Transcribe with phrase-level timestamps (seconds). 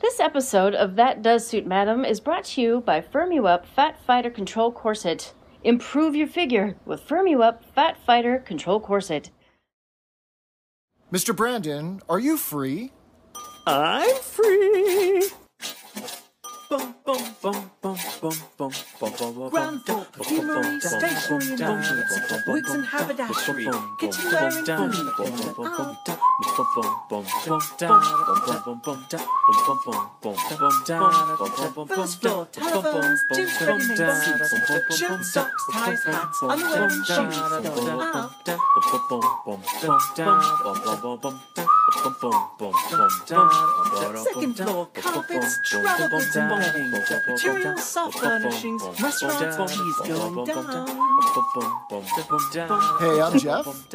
[0.00, 3.66] This episode of That Does Suit Madam is brought to you by Firm You Up
[3.66, 5.34] Fat Fighter Control Corset.
[5.64, 9.30] Improve your figure with Firm You Up Fat Fighter Control Corset.
[11.12, 11.34] Mr.
[11.34, 12.92] Brandon, are you free?
[13.66, 15.28] I'm free.
[16.70, 22.02] Bum, bum, bum, bum, bum, bum, bum, bum, bum, Ground floor, perfumery, stationery and laundry,
[22.48, 23.66] wigs and haberdashery,
[23.98, 25.16] kitchenware and furniture.
[31.88, 37.36] First floor, telephones, gents ready-made suits, shirt socks, ties, hats, underwear and shoes.
[44.24, 46.90] Second floor, carpets, travel goods and bonding,
[47.28, 50.88] materials, soft furnishings, restaurants, fees going down.
[52.98, 53.86] Hey, I'm Jeff.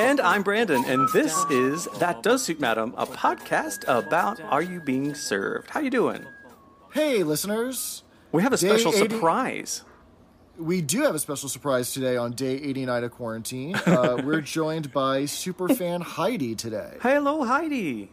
[0.00, 4.80] And I'm Brandon, and this is That Does Suit Madam, a podcast about Are You
[4.80, 5.70] Being Served?
[5.70, 6.24] How you doing?
[6.92, 8.02] Hey, listeners.
[8.32, 9.84] We have a Day special 80 surprise.
[10.58, 13.76] We do have a special surprise today on day 89 of quarantine.
[13.86, 16.96] Uh, we're joined by superfan Heidi today.
[17.00, 18.10] Hello, Heidi.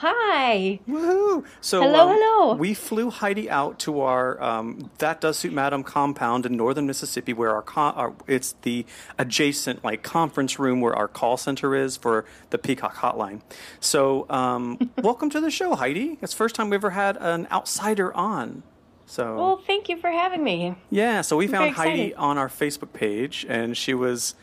[0.00, 0.78] Hi!
[0.86, 1.44] Woohoo!
[1.62, 2.54] So Hello, um, hello.
[2.54, 7.32] We flew Heidi out to our um, that does suit Madam compound in northern Mississippi,
[7.32, 8.84] where our, con- our it's the
[9.18, 13.40] adjacent like conference room where our call center is for the Peacock Hotline.
[13.80, 16.18] So um, welcome to the show, Heidi.
[16.20, 18.64] It's the first time we ever had an outsider on.
[19.06, 20.74] So Well, thank you for having me.
[20.90, 24.34] yeah, so we found Heidi on our Facebook page, and she was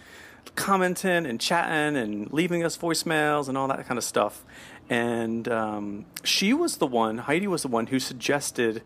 [0.56, 4.44] commenting and chatting and leaving us voicemails and all that kind of stuff.
[4.90, 8.84] And um, she was the one, Heidi was the one who suggested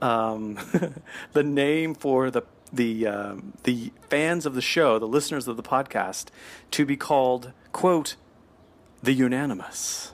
[0.00, 0.58] um,
[1.32, 5.62] the name for the the um, the fans of the show, the listeners of the
[5.62, 6.28] podcast,
[6.70, 8.16] to be called quote
[9.02, 10.12] the unanimous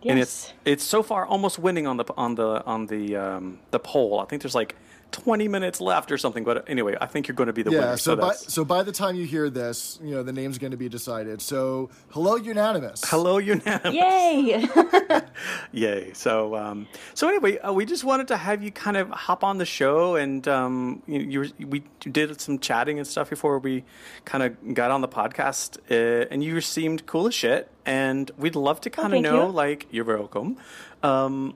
[0.00, 0.10] Yes.
[0.12, 3.80] and it's it's so far almost winning on the on the on the um, the
[3.80, 4.20] poll.
[4.20, 4.76] I think there's like
[5.10, 6.44] 20 minutes left or something.
[6.44, 7.96] But anyway, I think you're going to be the Yeah, winner.
[7.96, 10.76] so by, so by the time you hear this, you know, the name's going to
[10.76, 11.40] be decided.
[11.40, 13.02] So, hello, unanimous.
[13.06, 13.94] hello unanimous.
[13.94, 14.68] Yay!
[15.72, 16.12] Yay!
[16.12, 19.58] So um, so anyway, uh, we just wanted to have you kind of hop on
[19.58, 23.84] the show, and um, you, you were- we did some chatting and stuff before we
[24.24, 28.56] kind of got on the podcast, uh, and you seemed cool as shit, and we'd
[28.56, 29.52] love to kind of know, you.
[29.52, 30.56] like, you're welcome.
[31.02, 31.54] Um,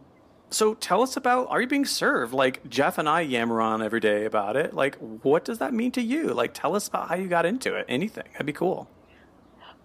[0.52, 2.32] so tell us about are you being served?
[2.32, 4.74] Like Jeff and I yammer on every day about it.
[4.74, 6.28] Like, what does that mean to you?
[6.34, 7.86] Like, tell us about how you got into it.
[7.88, 8.88] Anything that'd be cool.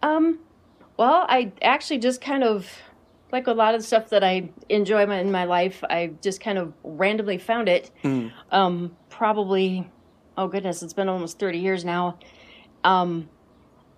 [0.03, 0.39] um,
[0.97, 2.71] well, I actually just kind of,
[3.31, 6.73] like a lot of stuff that I enjoy in my life, I just kind of
[6.83, 7.91] randomly found it.
[8.51, 9.89] Um, probably,
[10.37, 12.17] oh goodness, it's been almost 30 years now.
[12.83, 13.29] Um,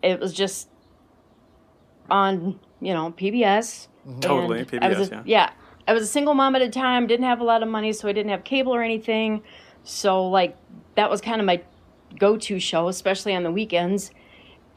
[0.04, 0.68] it was just
[2.10, 3.88] on, you know, PBS.
[4.22, 5.52] Totally, And I PBS, a- yeah.
[5.90, 8.08] I was a single mom at a time, didn't have a lot of money, so
[8.08, 9.42] I didn't have cable or anything.
[9.84, 10.56] So, like,
[10.96, 11.62] that was kind of my
[12.20, 14.12] go to show, especially on the weekends.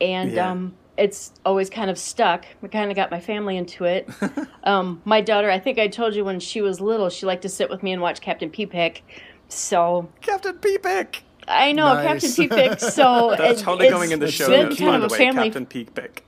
[0.00, 0.50] And Yeah.
[0.50, 2.46] um, it's always kind of stuck.
[2.62, 4.08] I kind of got my family into it.
[4.64, 7.48] um, my daughter, I think I told you when she was little, she liked to
[7.50, 9.02] sit with me and watch Captain P-Pick.
[9.48, 11.16] So, Captain Peepick.
[11.46, 12.06] I know Nice.
[12.06, 12.80] Captain P-Pick.
[12.80, 15.18] So, That's it- totally it's going in the show been kind of a way.
[15.18, 16.22] family Captain Peepick.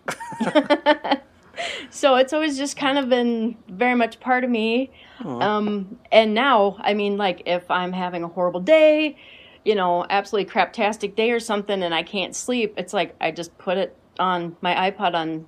[1.90, 4.90] so it's always just kind of been very much part of me.
[5.24, 9.16] Um and now i mean like if i'm having a horrible day
[9.64, 13.56] you know absolutely craptastic day or something and i can't sleep it's like i just
[13.58, 15.46] put it on my ipod on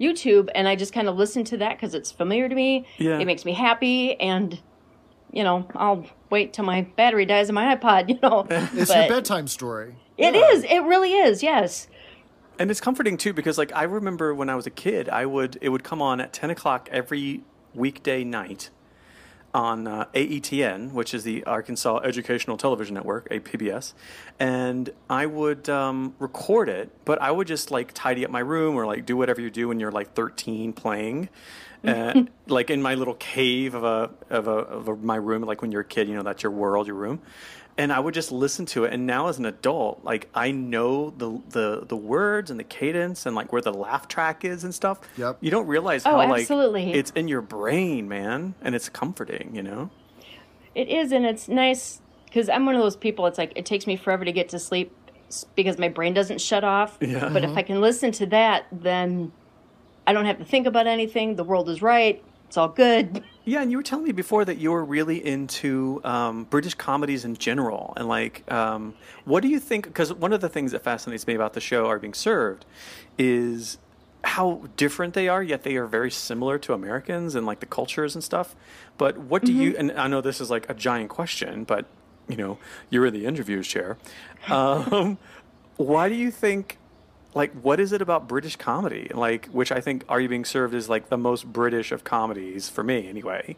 [0.00, 2.86] youtube and i just kind of listen to that because it's familiar to me.
[2.98, 3.18] Yeah.
[3.18, 4.60] it makes me happy and
[5.32, 8.46] you know i'll wait till my battery dies in my ipod you know.
[8.50, 9.96] It's but your bedtime story.
[10.16, 10.64] it is.
[10.64, 11.88] It really is yes
[12.60, 15.56] And it's comforting too because, like, I remember when I was a kid, I would
[15.62, 17.40] it would come on at ten o'clock every
[17.74, 18.68] weekday night
[19.54, 23.94] on uh, AETN, which is the Arkansas Educational Television Network, a PBS,
[24.38, 28.76] and I would um, record it, but I would just like tidy up my room
[28.76, 31.30] or like do whatever you do when you're like thirteen playing.
[31.82, 35.62] Uh, like in my little cave of a of a of a, my room, like
[35.62, 37.22] when you're a kid, you know that's your world, your room,
[37.80, 38.92] and I would just listen to it.
[38.92, 43.24] And now as an adult, like I know the the the words and the cadence
[43.24, 45.00] and like where the laugh track is and stuff.
[45.16, 45.38] Yep.
[45.40, 49.54] You don't realize Oh, how like it's in your brain, man, and it's comforting.
[49.54, 49.90] You know.
[50.74, 53.26] It is, and it's nice because I'm one of those people.
[53.26, 54.94] It's like it takes me forever to get to sleep
[55.54, 56.98] because my brain doesn't shut off.
[57.00, 57.30] Yeah.
[57.32, 59.32] But if I can listen to that, then
[60.06, 61.36] I don't have to think about anything.
[61.36, 62.22] The world is right.
[62.46, 63.24] It's all good.
[63.44, 67.24] Yeah, and you were telling me before that you were really into um, British comedies
[67.24, 68.94] in general, and like, um,
[69.24, 69.86] what do you think?
[69.86, 72.66] Because one of the things that fascinates me about the show "Are Being Served"
[73.18, 73.78] is
[74.22, 78.14] how different they are, yet they are very similar to Americans and like the cultures
[78.14, 78.54] and stuff.
[78.98, 79.74] But what do you?
[79.76, 81.86] And I know this is like a giant question, but
[82.28, 82.58] you know,
[82.90, 83.96] you're in the interviews chair.
[84.48, 85.18] Um,
[85.76, 86.76] why do you think?
[87.34, 89.10] Like, what is it about British comedy?
[89.14, 92.68] Like, which I think Are You Being Served is like the most British of comedies
[92.68, 93.56] for me, anyway.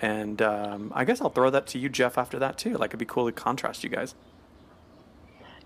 [0.00, 2.76] And um, I guess I'll throw that to you, Jeff, after that too.
[2.76, 4.14] Like, it'd be cool to contrast you guys.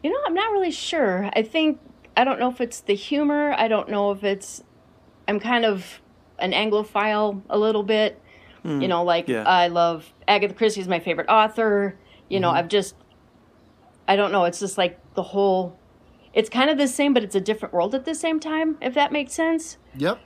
[0.02, 1.30] You know, I'm not really sure.
[1.34, 1.80] I think
[2.16, 3.54] I don't know if it's the humor.
[3.56, 4.62] I don't know if it's
[5.28, 6.00] I'm kind of
[6.38, 8.20] an Anglophile a little bit.
[8.64, 9.44] you know, like yeah.
[9.44, 11.96] I love Agatha Christie is my favorite author.
[12.28, 12.96] You know, I've just
[14.08, 15.78] I don't know, it's just like the whole
[16.32, 18.94] it's kind of the same but it's a different world at the same time, if
[18.94, 19.78] that makes sense.
[19.96, 20.18] Yep.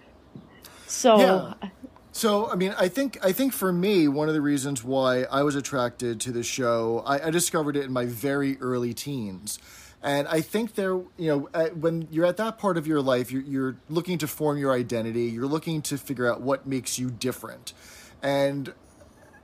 [0.86, 1.68] So Yeah.
[2.12, 5.42] So, I mean, I think I think for me, one of the reasons why I
[5.42, 9.60] was attracted to the show, I, I discovered it in my very early teens,
[10.02, 13.30] and I think there, you know, at, when you're at that part of your life,
[13.30, 15.26] you're, you're looking to form your identity.
[15.26, 17.74] You're looking to figure out what makes you different,
[18.22, 18.74] and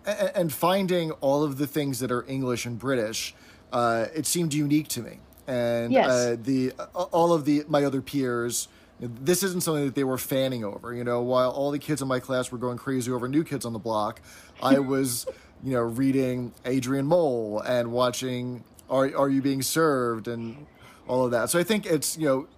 [0.04, 3.34] and finding all of the things that are English and British,
[3.72, 5.20] uh, it seemed unique to me.
[5.46, 6.10] And Yes.
[6.10, 8.68] uh, the all of the my other peers,
[9.00, 10.92] this isn't something that they were fanning over.
[10.94, 13.64] You know, while all the kids in my class were going crazy over New Kids
[13.64, 14.20] on the Block,
[14.62, 15.26] I was,
[15.62, 20.66] you know, reading Adrian Mole and watching Are Are You Being Served and
[21.06, 21.50] all of that.
[21.50, 22.48] So I think it's you know.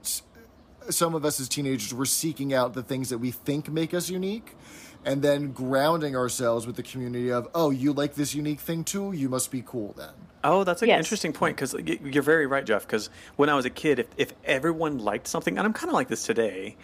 [0.90, 4.08] Some of us as teenagers were seeking out the things that we think make us
[4.08, 4.56] unique,
[5.04, 9.12] and then grounding ourselves with the community of, oh, you like this unique thing too?
[9.12, 10.14] You must be cool then.
[10.44, 10.98] Oh, that's an Yes.
[10.98, 12.86] interesting point because you're very right, Jeff.
[12.86, 15.94] Because when I was a kid, if, if everyone liked something, and I'm kind of
[15.94, 16.76] like this today,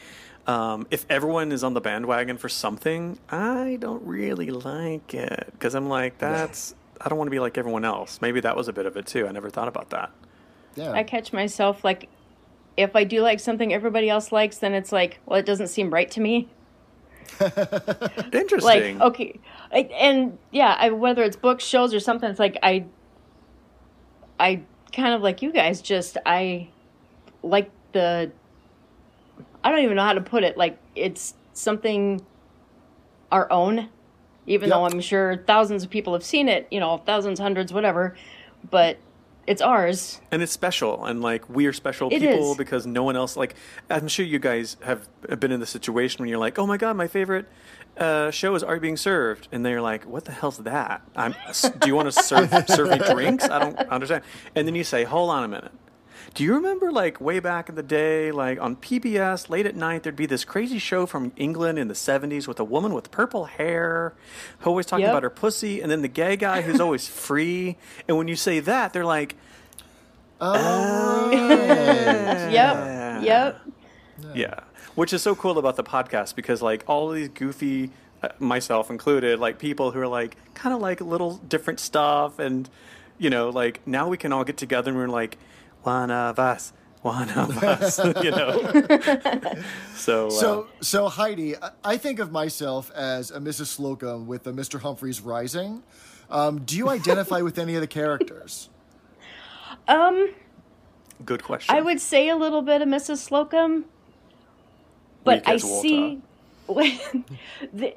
[0.47, 5.75] um, if everyone is on the bandwagon for something, I don't really like it because
[5.75, 8.21] I'm like, that's I don't want to be like everyone else.
[8.21, 9.27] Maybe that was a bit of it too.
[9.27, 10.11] I never thought about that.
[10.75, 10.91] Yeah.
[10.93, 12.09] I catch myself like
[12.77, 15.91] if I do like something everybody else likes, then it's like, well, it doesn't seem
[15.95, 16.49] right to me.
[17.41, 17.55] Interesting.
[18.31, 19.03] Like, Interesting.
[19.03, 19.41] okay,
[19.73, 22.85] I, and yeah, I, whether it's books, shows, or something, it's like I,
[24.39, 25.81] I kind of like you guys.
[25.81, 26.69] Just I
[27.43, 28.31] like the.
[29.63, 30.57] I don't even know how to put it.
[30.57, 32.25] Like it's something
[33.33, 33.89] our own,
[34.47, 36.69] even though I'm sure thousands of people have seen it.
[36.71, 38.17] You know, thousands, hundreds, whatever,
[38.71, 38.99] but
[39.47, 40.21] it's ours.
[40.31, 42.57] and it's special and like we are special It people is.
[42.59, 43.55] because no one else like
[43.91, 45.09] i'm sure you guys have
[45.41, 47.47] been in the situation when you're like oh my god my favorite
[47.97, 51.35] uh, show is are you being served and they're like what the hell's that i'm
[51.79, 54.23] do you want to serve serve me drinks i don't understand
[54.57, 55.71] and then you say hold on a minute
[56.35, 60.03] do you remember like way back in the day like on pbs late at night
[60.03, 63.45] there'd be this crazy show from england in the 70s with a woman with purple
[63.45, 64.13] hair
[64.61, 65.11] who always talking Yep.
[65.13, 67.77] about her pussy and then the gay guy who's always free
[68.09, 69.37] and when you say that they're like
[70.41, 71.31] oh
[72.51, 73.23] Yep.
[73.25, 73.61] Yep.
[74.35, 74.61] Yeah,
[74.95, 77.91] which is so cool about the podcast because like all of these goofy,
[78.23, 82.69] uh, myself included, like people who are like kind of like little different stuff, and
[83.19, 85.37] you know, like now we can all get together and we're like
[85.85, 86.73] one of us,
[87.03, 88.73] one of us, you know.
[89.95, 93.67] so, uh, So, so Heidi, I- I think of myself as a Mrs.
[93.67, 94.81] Slocum with a Mr.
[94.81, 95.83] Humphries Rising.
[96.31, 98.71] Um, do you identify with any of the characters?
[99.87, 100.31] Um,
[101.25, 101.75] good question.
[101.75, 103.19] I would say a little bit of Mrs.
[103.19, 103.85] Slocum,
[105.23, 105.89] but I Enriquez Walter.
[105.89, 106.23] see
[107.75, 107.95] the,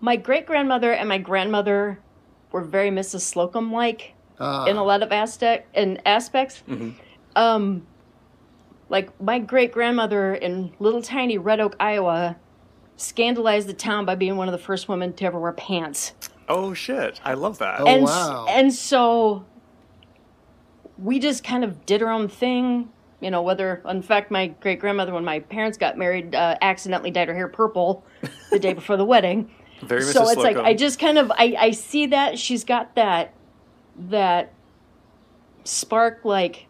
[0.00, 1.98] my great grandmother and my grandmother
[2.52, 3.20] were very Mrs.
[3.20, 4.66] Slocum like Ah.
[4.66, 6.62] in a lot of aspect in aspects.
[6.68, 6.90] Mm-hmm.
[7.36, 7.86] Um,
[8.88, 12.36] like my great grandmother in little tiny Red Oak, Iowa,
[12.96, 16.12] scandalized the town by being one of the first women to ever wear pants.
[16.48, 17.20] Oh shit!
[17.24, 17.80] I love that.
[17.80, 18.46] Oh, and wow.
[18.48, 19.44] and so
[20.98, 22.88] we just kind of did our own thing
[23.20, 27.10] you know whether in fact my great grandmother when my parents got married uh, accidentally
[27.10, 28.04] dyed her hair purple
[28.50, 29.50] the day before the wedding
[29.82, 30.32] Very so Mrs.
[30.32, 33.34] it's like i just kind of I, I see that she's got that
[33.98, 34.52] that
[35.64, 36.66] spark like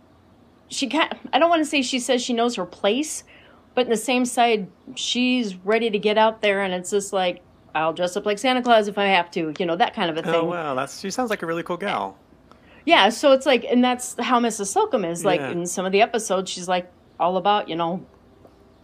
[0.68, 3.24] she can't i don't want to say she says she knows her place
[3.74, 7.42] but in the same side she's ready to get out there and it's just like
[7.74, 10.16] i'll dress up like santa claus if i have to you know that kind of
[10.16, 12.16] a oh, thing Oh wow, that's she sounds like a really cool gal.
[12.86, 14.68] yeah, so it's like, and that's how Mrs.
[14.68, 15.24] Slocum is.
[15.24, 15.50] Like Yeah.
[15.50, 18.06] in some of the episodes, she's like all about, you know,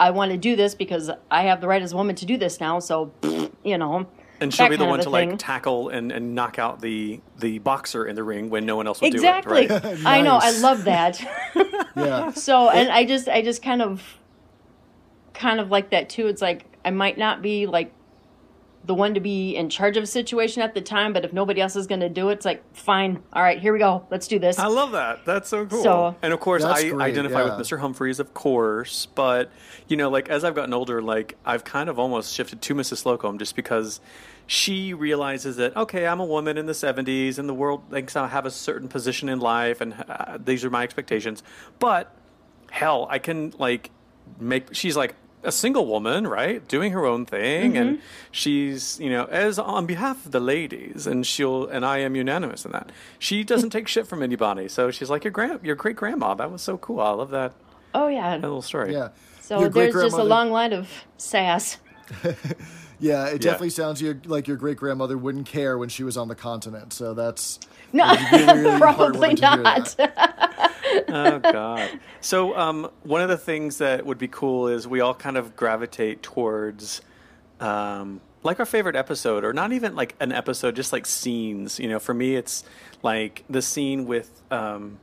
[0.00, 2.36] I want to do this because I have the right as a woman to do
[2.36, 2.80] this now.
[2.80, 3.12] So,
[3.64, 4.06] you know,
[4.42, 7.58] And she'll be the one to a like tackle and, and knock out the the
[7.60, 9.66] boxer in the ring when no one else will exactly.
[9.66, 9.84] do it.
[9.84, 9.98] Right?
[10.06, 10.38] I know.
[10.40, 11.20] I love that.
[11.94, 12.30] Yeah.
[12.30, 14.02] so, and I just, I just kind of,
[15.34, 16.26] kind of like that too.
[16.26, 17.92] It's like I might not be like
[18.84, 21.60] the one to be in charge of a situation at the time, but if nobody
[21.60, 24.26] else is going to do it, it's like, fine, all right, here we go, let's
[24.26, 24.58] do this.
[24.58, 25.24] I love that.
[25.24, 25.82] That's so cool.
[25.82, 27.56] So- and of course, I great, identify yeah.
[27.56, 27.78] with Mr.
[27.78, 29.06] Humphries, of course.
[29.06, 29.52] But
[29.86, 32.98] you know, like as I've gotten older, like I've kind of almost shifted to Mrs.
[32.98, 34.00] Slocum just because
[34.46, 38.28] she realizes that okay, I'm a woman in the '70s, and the world thinks I
[38.28, 41.42] have a certain position in life, and uh, these are my expectations.
[41.78, 42.14] But
[42.70, 43.90] hell, I can like
[44.38, 44.74] make.
[44.74, 49.58] She's like a single woman, right, doing her own thing, and she's you know as
[49.58, 52.90] on behalf of the ladies, and she'll and I am unanimous in that.
[53.18, 56.34] She doesn't take shit from anybody, so she's like your grand, your great grandma.
[56.34, 57.00] That was so cool.
[57.00, 57.54] I love that,
[57.94, 58.30] oh, yeah.
[58.30, 58.92] that little story.
[58.92, 59.08] Yeah.
[59.40, 61.78] So Your there's just a long line of sass.
[63.02, 66.36] Yeah, it definitely sounds like your great grandmother wouldn't care when she was on the
[66.36, 66.92] continent.
[66.92, 67.58] So that's
[67.92, 71.08] No, really, really probably heartwarming to hear not.
[71.08, 72.00] oh god.
[72.20, 75.56] So um, one of the things that would be cool is we all kind of
[75.56, 77.00] gravitate towards
[77.58, 81.80] um, like our favorite episode, or not even like an episode, just like scenes.
[81.80, 82.62] You know, for me, it's
[83.02, 85.00] like the scene with um,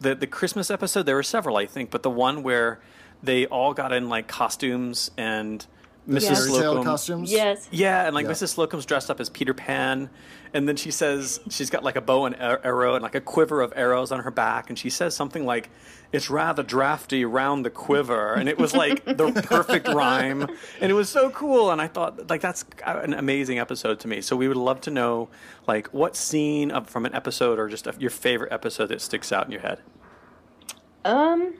[0.00, 1.04] the the Christmas episode.
[1.04, 2.80] There were several, I think, but the one where
[3.22, 5.66] they all got in like costumes and
[6.08, 6.22] Mrs.
[6.22, 6.44] Yes.
[6.46, 6.84] Slocum.
[6.84, 7.30] costumes.
[7.30, 7.68] yes.
[7.70, 8.32] Yeah, and like Yeah.
[8.32, 8.48] Mrs.
[8.48, 10.10] Slocum's dressed up as Peter Pan,
[10.52, 13.60] and then she says she's got like a bow and arrow and like a quiver
[13.60, 15.68] of arrows on her back, and she says something like,
[16.10, 20.42] "It's rather drafty round the quiver," and it was like the perfect rhyme,
[20.80, 21.70] and it was so cool.
[21.70, 24.20] And I thought like that's an amazing episode to me.
[24.22, 25.28] So we would love to know
[25.68, 29.30] like what scene of, from an episode or just a, your favorite episode that sticks
[29.32, 29.80] out in your head.
[31.04, 31.54] Um,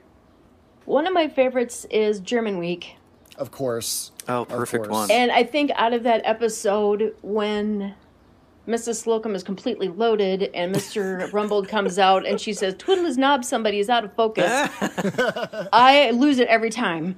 [0.85, 2.95] one of my favorites is German Week.
[3.41, 4.11] Of course.
[4.27, 4.93] Oh, perfect course.
[4.93, 5.11] one.
[5.11, 7.95] And I think out of that episode, when
[8.67, 8.97] Mrs.
[9.01, 11.27] Slocum is completely loaded and Mr.
[11.33, 14.45] Rumbold comes out and she says, Twiddle his knob, somebody is out of focus,
[15.73, 17.17] I lose it every time.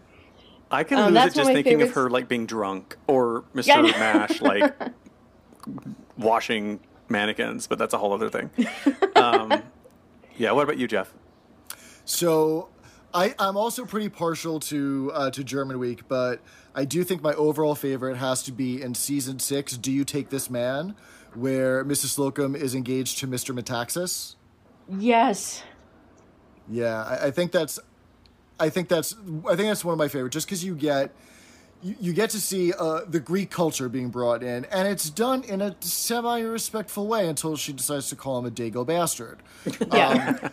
[0.72, 2.46] I can Um, lose that's it one just of my thinking of her like being
[2.46, 3.68] drunk or Mr.
[3.68, 4.74] Yeah, Mash like
[6.18, 8.50] washing mannequins, but that's a whole other thing.
[9.16, 9.62] Um,
[10.38, 11.14] yeah, what about you, Jeff?
[12.06, 12.70] So
[13.14, 16.42] I, I'm also pretty partial to uh, to German Week, but
[16.74, 19.78] I do think my overall favorite has to be in season six.
[19.78, 20.96] Do you take this man?
[21.36, 22.10] Where Mrs.
[22.10, 23.58] Slocum is engaged to Mr.
[23.58, 24.36] Metaxas.
[24.88, 25.64] Yes.
[26.70, 27.80] Yeah, I, I think that's,
[28.60, 29.16] I think that's,
[29.48, 30.32] I think that's one of my favorite.
[30.32, 31.12] Just because you get,
[31.84, 35.44] you, you get to see uh, the Greek culture being brought in, and it's done
[35.44, 39.40] in a semi-respectful way until she decides to call him a dago bastard.
[39.94, 40.50] Yeah.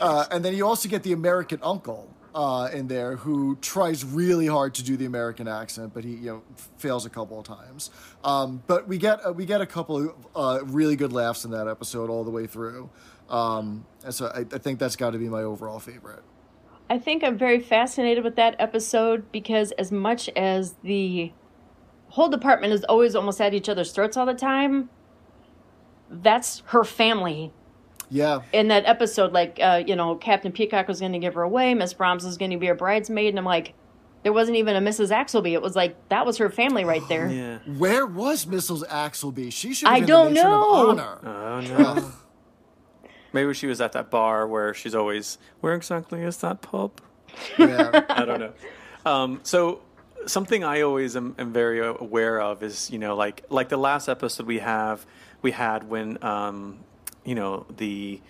[0.00, 4.46] Uh, and then you also get the American uncle uh, in there who tries really
[4.46, 6.42] hard to do the American accent, but he you know
[6.78, 7.90] fails a couple of times.
[8.24, 11.50] Um, but we get uh, we get a couple of uh, really good laughs in
[11.52, 12.90] that episode all the way through.
[13.28, 16.22] Um, and so I, I think that's got to be my overall favorite.
[16.90, 21.32] I think I'm very fascinated with that episode because as much as the
[22.08, 24.90] whole department is always almost at each other's throats all the time,
[26.10, 27.52] that's her family
[28.10, 31.42] Yeah, in that episode, like uh, you know, Captain Peacock was going to give her
[31.42, 33.72] away, Miss Brahms was going to be her bridesmaid, and I'm like,
[34.22, 35.10] there wasn't even a Mrs.
[35.10, 35.52] Axelby.
[35.52, 37.28] It was like that was her family right there.
[37.30, 37.58] Yeah.
[37.78, 38.86] where was Mrs.
[38.88, 39.50] Axelby?
[39.52, 39.88] She should.
[39.88, 40.90] Have I been don't the matron know.
[40.90, 41.18] Of honor.
[41.24, 42.12] Oh no.
[43.32, 45.38] Maybe she was at that bar where she's always.
[45.60, 47.00] Where exactly is that pub?
[47.58, 48.04] yeah.
[48.08, 48.52] I don't know.
[49.04, 49.80] Um, so
[50.26, 54.08] something I always am, am very aware of is you know like like the last
[54.08, 55.04] episode we have
[55.42, 56.78] we had when um,
[57.24, 58.20] you know the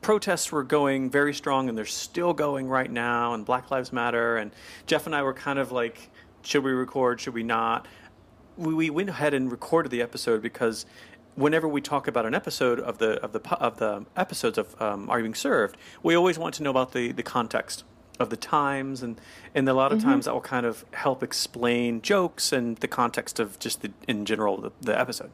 [0.00, 4.36] protests were going very strong and they're still going right now and Black Lives Matter
[4.36, 4.50] and
[4.86, 6.10] Jeff and I were kind of like
[6.42, 7.86] should we record should we not
[8.56, 10.86] we, we went ahead and recorded the episode because
[11.40, 15.08] whenever we talk about an episode of the of the of the episodes of um,
[15.10, 17.84] Are You Being Served, we always want to know about the the context
[18.18, 19.18] of the times and
[19.54, 23.40] and a lot of times that will kind of help explain jokes and the context
[23.40, 25.30] of just the in general the, the episode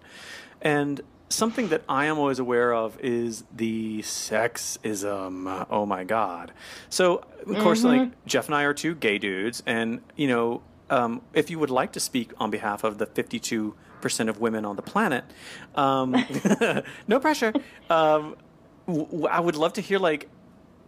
[0.62, 5.66] and something that I am always aware of is the sexism.
[5.70, 6.52] Oh my god!
[6.88, 11.22] So of course, like Jeff and I are two gay dudes, and you know, um,
[11.34, 13.74] if you would like to speak on behalf of the fifty-two
[14.06, 15.24] percent of women on the planet,
[15.74, 16.14] um,
[17.08, 17.52] no pressure.
[17.90, 18.36] Um,
[18.86, 20.28] w- I would love to hear like,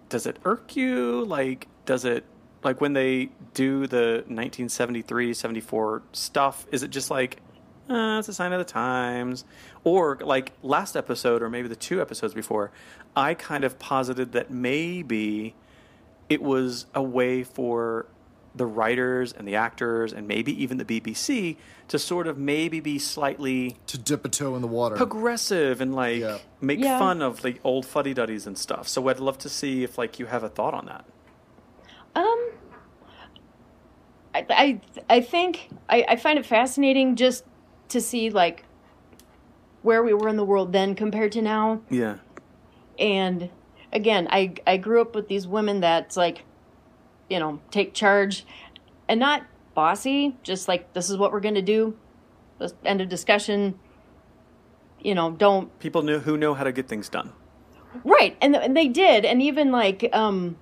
[0.09, 1.25] does it irk you?
[1.25, 2.25] Like, does it
[2.63, 7.41] like when they do the 1973 74 stuff is it just like
[7.89, 9.45] uh, it's a sign of the times
[9.85, 12.73] or like last episode or maybe the two episodes before
[13.17, 15.55] i kind of posited that maybe
[16.29, 18.07] it was a way for
[18.59, 21.57] the writers and the actors and maybe even the bbc
[21.89, 24.97] to sort of maybe be slightly to dip a toe in the water.
[24.97, 26.39] progressive and like Yeah.
[26.61, 26.99] make Yeah.
[26.99, 30.27] fun of the old fuddy-duddies and stuff so i'd love to see if like you
[30.27, 31.05] have a thought on that
[32.15, 32.51] Um,
[34.35, 37.45] I I, I think I, I find it fascinating just
[37.89, 38.65] to see like
[39.83, 41.81] where we were in the world then compared to now.
[41.89, 42.17] Yeah.
[42.99, 43.49] And
[43.93, 46.43] again, I I grew up with these women that's like,
[47.29, 48.45] you know, take charge,
[49.09, 50.37] and not bossy.
[50.43, 51.97] Just like this is what we're gonna do.
[52.59, 53.79] This end of discussion.
[55.01, 57.33] You know, don't People knew who know how to get things done.
[58.05, 60.57] Right, and, th- and they did, and even like um,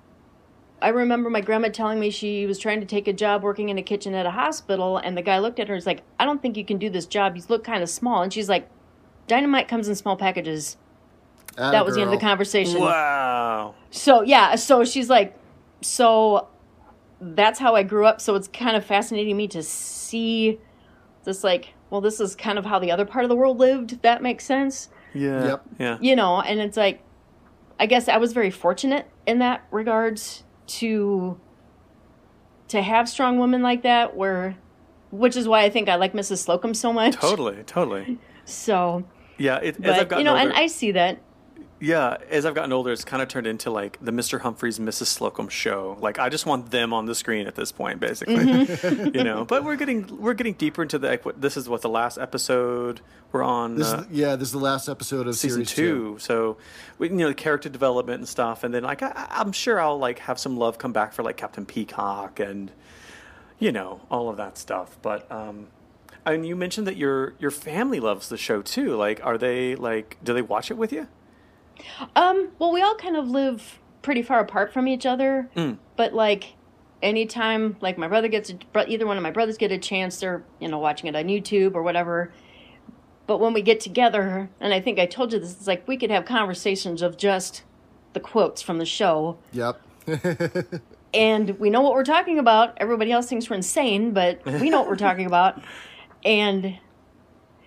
[0.81, 3.77] I remember my grandma telling me she was trying to take a job working in
[3.77, 6.25] a kitchen at a hospital, and the guy looked at her and was like, "I
[6.25, 7.35] don't think you can do this job.
[7.35, 8.69] You look kind of small." And she's like,
[9.27, 10.77] "Dynamite comes in small packages."
[11.57, 12.79] that was the end of the conversation.
[12.79, 13.73] Wow.
[13.89, 15.35] So yeah, so she's like,
[15.81, 16.47] so
[17.19, 18.21] that's how I grew up.
[18.21, 20.59] So it's kind of fascinating me to see
[21.23, 23.93] this like, well, this is kind of how the other part of the world lived.
[23.93, 25.45] If that makes sense Yeah.
[25.45, 25.63] Yep.
[25.79, 25.97] Yeah.
[26.01, 27.01] you know and it's like
[27.79, 31.39] i guess i was very fortunate in that regards to
[32.67, 34.57] to have strong women like that where
[35.11, 37.63] which is why i think i like mrs slocum so much Totally.
[37.63, 38.19] Totally.
[38.45, 39.05] so
[39.37, 39.57] Yeah.
[39.57, 41.19] It, as I've but gotten you know older, and i see that
[41.79, 44.41] Yeah, as I've gotten older, it's kind of turned into like the Mr.
[44.41, 45.05] Humphries, Mrs.
[45.05, 45.95] Slocum show.
[45.99, 48.35] Like I just want them on the screen at this point, basically.
[48.35, 49.15] Mm-hmm.
[49.15, 51.33] you know, but we're getting we're getting deeper into the.
[51.37, 53.75] This is what the last episode we're on.
[53.75, 56.17] This uh, is, yeah, this is the last episode of season series two.
[56.19, 56.57] So,
[56.97, 59.99] we, you know, the character development and stuff, and then like I, I'm sure I'll
[59.99, 62.71] like have some love come back for like Captain Peacock and
[63.59, 64.97] you know all of that stuff.
[65.03, 65.67] But um,
[66.25, 68.95] and you mentioned that your your family loves the show too.
[68.95, 71.07] Like, are they like do they watch it with you?
[72.15, 75.77] Um well we all kind of live pretty far apart from each other Mm.
[75.95, 76.53] but like
[77.01, 78.57] anytime like my brother gets a,
[78.89, 81.75] either one of my brothers get a chance they're you know watching it on youtube
[81.75, 82.31] or whatever
[83.27, 85.95] but when we get together and i think i told you this it's like we
[85.97, 87.63] could have conversations of just
[88.13, 89.79] the quotes from the show Yep.
[91.13, 94.79] and we know what we're talking about everybody else thinks we're insane but we know
[94.79, 95.61] what we're talking about
[96.25, 96.79] and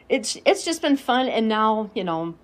[0.09, 2.35] it's it's just been fun and now you know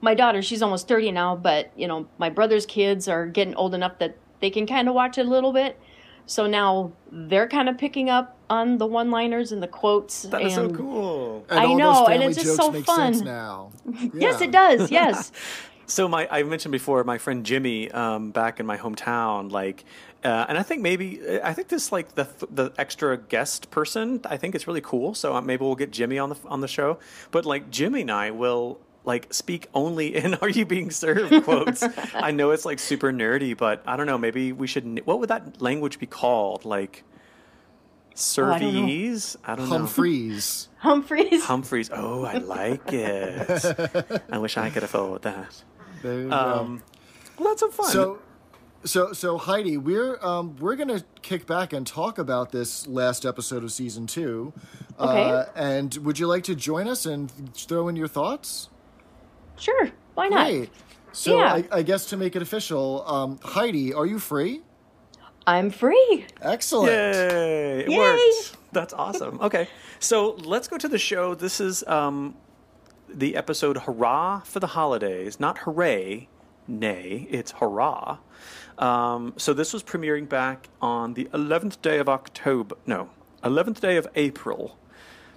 [0.00, 3.74] my daughter she's almost 30 now but you know my brother's kids are getting old
[3.74, 5.78] enough that they can kind of watch it a little bit
[6.26, 10.42] so now they're kind of picking up on the one liners and the quotes That
[10.42, 11.46] is so and cool.
[11.50, 13.14] And I all know, those and it's just jokes so make fun.
[13.14, 13.72] sense now.
[14.14, 15.32] yes it does yes
[15.86, 19.84] So my I mentioned before my friend Jimmy um, back in my hometown, like,
[20.24, 24.20] uh, and I think maybe I think this like the the extra guest person.
[24.24, 25.14] I think it's really cool.
[25.14, 26.98] So uh, maybe we'll get Jimmy on the on the show.
[27.30, 31.84] But like Jimmy and I will like speak only in "Are you being served?" quotes.
[32.14, 34.18] I know it's like super nerdy, but I don't know.
[34.18, 35.04] Maybe we should.
[35.06, 36.64] What would that language be called?
[36.64, 37.04] Like
[38.38, 38.80] Oh, I don't know.
[38.86, 39.36] servees?
[39.44, 39.66] I don't.
[39.66, 40.68] Humphreys.
[40.78, 41.90] humphreys Humphreys.
[41.92, 44.22] Oh, I like it.
[44.30, 45.62] I wish I could afford that.
[46.02, 46.36] There you go.
[46.36, 46.82] Um,
[47.40, 47.90] lots of fun.
[47.90, 48.18] So,
[48.84, 53.64] so, so Heidi, we're um, we're gonna kick back and talk about this last episode
[53.64, 54.52] of season two.
[55.00, 55.30] Okay.
[55.30, 58.68] Uh, and would you like to join us and throw in your thoughts?
[59.58, 60.70] Sure why not Great.
[61.12, 61.54] So, Yeah.
[61.54, 64.62] I, I guess to make it official, um, Heidi, are you free?
[65.46, 66.90] i'm free Excellent.
[66.92, 67.80] Yay!
[67.80, 67.98] It Yay!
[67.98, 68.56] worked.
[68.72, 69.38] That's awesome.
[69.40, 69.68] Okay,
[70.00, 71.34] so let's go to the show.
[71.34, 72.34] This is um,
[73.08, 76.28] the episode "Hurrah for the Holidays," not "Hooray,"
[76.66, 78.18] nay, it's "Hurrah."
[78.78, 82.74] Um, so this was premiering back on the 11th day of October.
[82.86, 83.10] No,
[83.44, 84.76] 11th day of April.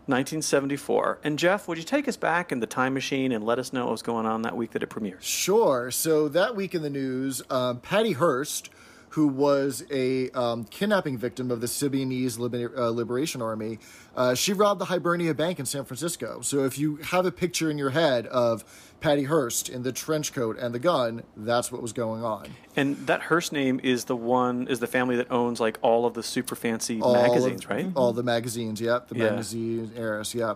[0.08, 1.20] 1974.
[1.24, 3.86] And Jeff, would you take us back in the time machine and let us know
[3.86, 5.22] what was going on that week that it premiered?
[5.22, 5.92] Sure.
[5.92, 8.70] So that week in the news, um, Patty Hearst,
[9.10, 13.80] who was a um, kidnapping victim of the Symbionese Liber- uh, Liberation Army,
[14.16, 16.42] uh, she robbed the Hibernia Bank in San Francisco.
[16.42, 18.64] So if you have a picture in your head of
[19.00, 22.48] Patty Hearst in the trench coat and the gun, that's what was going on.
[22.76, 26.14] And that Hearst name is the one is the family that owns like all of
[26.14, 27.92] the super fancy All magazines, of- right?
[27.96, 29.08] All the magazines, yep.
[29.08, 29.30] The Yeah.
[29.32, 30.56] magazine heiress, yeah.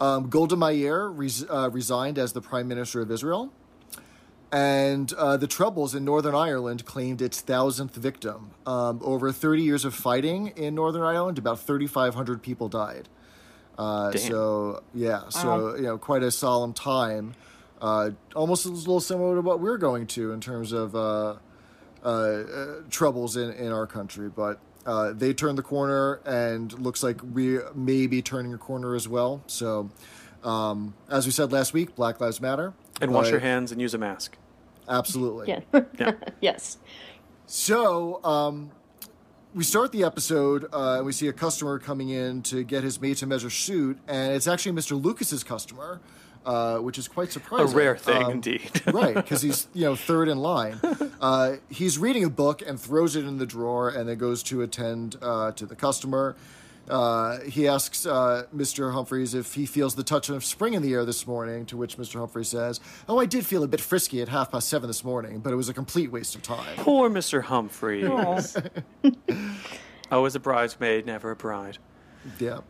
[0.00, 3.52] Um, Golda Meir res- uh, resigned as the Prime Minister of Israel.
[4.50, 8.52] And uh, the Troubles in Northern Ireland claimed its thousandth victim.
[8.66, 13.08] Um, over 30 years of fighting in Northern Ireland, about 3,500 people died.
[13.76, 17.34] Uh, so, yeah, so, you know, quite a solemn time.
[17.80, 21.36] Uh, almost a little similar to what we're going to in terms of uh,
[22.04, 27.02] uh, uh, troubles in, in our country, but uh, they turned the corner, and looks
[27.02, 29.42] like we may be turning a corner as well.
[29.46, 29.90] So,
[30.42, 33.80] um, as we said last week, Black Lives Matter, And wash but- your hands and
[33.80, 34.36] use a mask.
[34.88, 35.48] Absolutely.
[35.48, 35.60] yeah
[35.98, 36.12] Yeah.
[36.40, 36.78] yes
[37.46, 38.70] So, um,
[39.54, 43.00] we start the episode, uh, and we see a customer coming in to get his
[43.00, 45.02] made-to-measure suit, and it's actually Mr.
[45.02, 46.00] Lucas's customer,
[46.44, 47.72] uh, which is quite surprising.
[47.74, 48.70] A rare thing Um, indeed.
[48.86, 50.80] right, because he's you know third in line.
[51.20, 54.62] Uh, he's reading a book and throws it in the drawer, and then goes to
[54.62, 56.36] attend uh, to the customer.
[56.88, 58.92] Uh, he asks uh, Mr.
[58.92, 61.96] Humphries if he feels the touch of spring in the air this morning, to which
[61.98, 62.18] Mr.
[62.18, 65.40] Humphries says, Oh, I did feel a bit frisky at half past seven this morning,
[65.40, 66.76] but it was a complete waste of time.
[66.76, 67.42] Poor Mr.
[67.42, 68.06] Humphries.
[68.06, 69.10] Aw.
[70.10, 71.78] Always a bridesmaid, never a bride.
[72.38, 72.60] Yeah.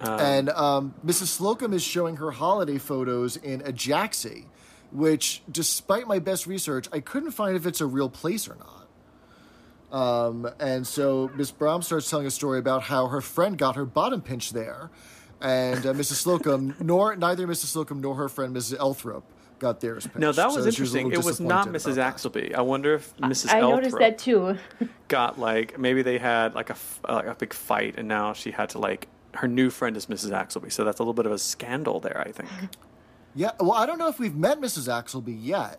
[0.00, 1.26] and um, Mrs.
[1.26, 4.46] Slocum is showing her holiday photos in Ajaxie,
[4.92, 8.88] which, despite my best research, I couldn't find if it's a real place or not.
[9.92, 13.84] Um, and so Miss Brahms starts telling a story about how her friend got her
[13.84, 14.90] bottom pinched there,
[15.40, 16.14] and uh, Mrs.
[16.14, 17.66] Slocum, nor neither Mrs.
[17.66, 18.78] Slocum nor her friend Mrs.
[18.78, 19.22] Elthrop
[19.58, 20.18] got theirs pinched.
[20.18, 21.08] No, that was So interesting.
[21.08, 21.92] little it was not Mrs.
[21.92, 22.16] about that.
[22.16, 22.54] Axelby.
[22.54, 23.52] I wonder if Mrs.
[23.54, 24.56] I noticed Elthrop that too.
[25.08, 28.32] got like maybe they had like a f- uh, like a big fight, and now
[28.32, 30.30] she had to like her new friend is Mrs.
[30.30, 30.72] Axelby.
[30.72, 32.48] So that's a little bit of a scandal there, I think.
[33.34, 34.88] Yeah, well, I don't know if we've met Mrs.
[34.88, 35.78] Axelby yet.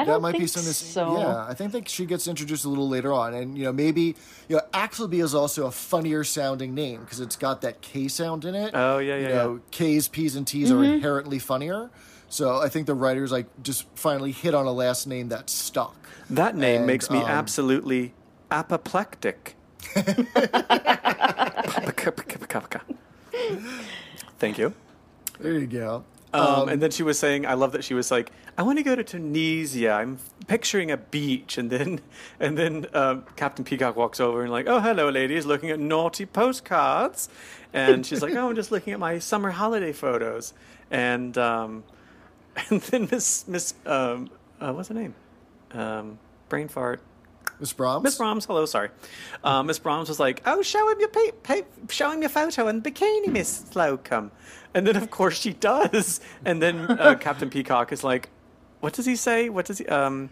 [0.00, 0.72] I that don't might think be something.
[0.72, 1.18] so.
[1.18, 4.14] Yeah, I think that she gets introduced a little later on, and you know maybe
[4.48, 8.44] you know Axelby is also a funnier sounding name because it's got that K sound
[8.44, 8.70] in it.
[8.74, 10.78] Oh, yeah, You yeah, K's, P's, and T's Mm-hmm.
[10.80, 11.90] are inherently funnier.
[12.28, 15.96] So I think the writers like just finally hit on a last name that stuck.
[16.28, 18.12] That name And, makes me um, absolutely
[18.50, 19.54] apoplectic.
[24.38, 24.74] Thank you.
[25.40, 26.04] There you go.
[26.32, 28.84] Um, and then she was saying, I love that she was like, I want to
[28.84, 29.92] go to Tunisia.
[29.92, 32.00] I'm picturing a beach, and then
[32.40, 36.26] and then um, Captain Peacock walks over and like, oh hello, ladies, looking at naughty
[36.26, 37.28] postcards,
[37.72, 40.52] and she's like, oh, I'm just looking at my summer holiday photos,
[40.90, 41.84] and um,
[42.70, 45.14] and then Miss Miss um, uh, what's her name,
[45.72, 47.00] um, brain fart.
[47.60, 48.04] Miss Brahms.
[48.04, 48.90] Miss Brahms, hello, sorry.
[49.42, 52.68] Uh, Miss Brahms was like, "Oh, show him your pa- pa- show him your photo
[52.68, 54.30] in bikini, Miss Slocum,"
[54.74, 58.28] and then of course she does, and then uh, Captain Peacock is like,
[58.80, 59.48] "What does he say?
[59.48, 60.30] What does he?" Um,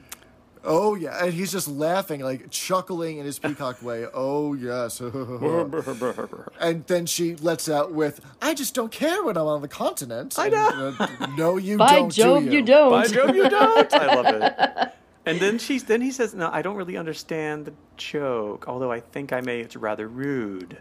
[0.69, 4.05] Oh yeah, and he's just laughing, like chuckling in his peacock way.
[4.13, 5.01] Oh yes.
[6.61, 10.37] and then she lets out with, "I just don't care when I'm on the continent."
[10.37, 10.95] I And, know.
[10.99, 12.09] uh, no, you By don't.
[12.09, 12.91] By Jove, do you don't.
[12.91, 13.95] By Jove, you don't.
[13.95, 14.93] I love it.
[15.27, 18.67] And then she's then he says, "No, I don't really understand the joke.
[18.69, 19.61] Although I think I may.
[19.61, 20.79] It's rather rude."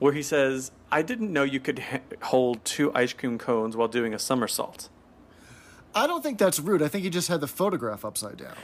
[0.00, 3.88] Where he says, "I didn't know you could ha- hold two ice cream cones while
[3.88, 4.88] doing a somersault."
[5.94, 6.82] I don't think that's rude.
[6.82, 8.56] I think he just had the photograph upside down.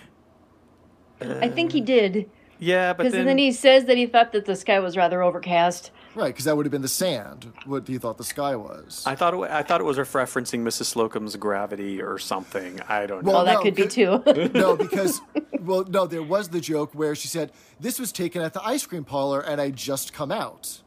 [1.21, 2.29] I think he did.
[2.59, 5.23] Yeah, but Because then, then, he says that he thought that the sky was rather
[5.23, 5.91] overcast.
[6.15, 7.53] Right, because that would have been the sand.
[7.67, 9.03] What he thought the sky was.
[9.07, 10.85] I thought it, I thought it was referencing Mrs.
[10.85, 12.81] Slocum's gravity or something.
[12.89, 13.33] I don't know.
[13.33, 14.23] Well, Well, that no, could be too.
[14.55, 15.21] no, because
[15.61, 17.51] well, no, there was the joke where she said
[17.81, 20.81] this was taken at the ice cream parlor, and I just come out.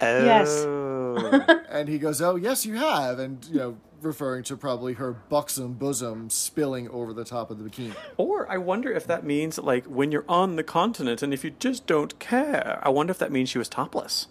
[0.00, 0.48] Yes.
[0.66, 1.44] Oh.
[1.72, 5.72] And he goes, "Oh, yes, you have," and you know, referring to probably her buxom
[5.74, 7.94] bosom spilling over the top of the bikini.
[8.18, 11.50] or I wonder if that means like when you're on the continent and if you
[11.58, 12.78] just don't care.
[12.82, 14.28] I wonder if that means she was topless.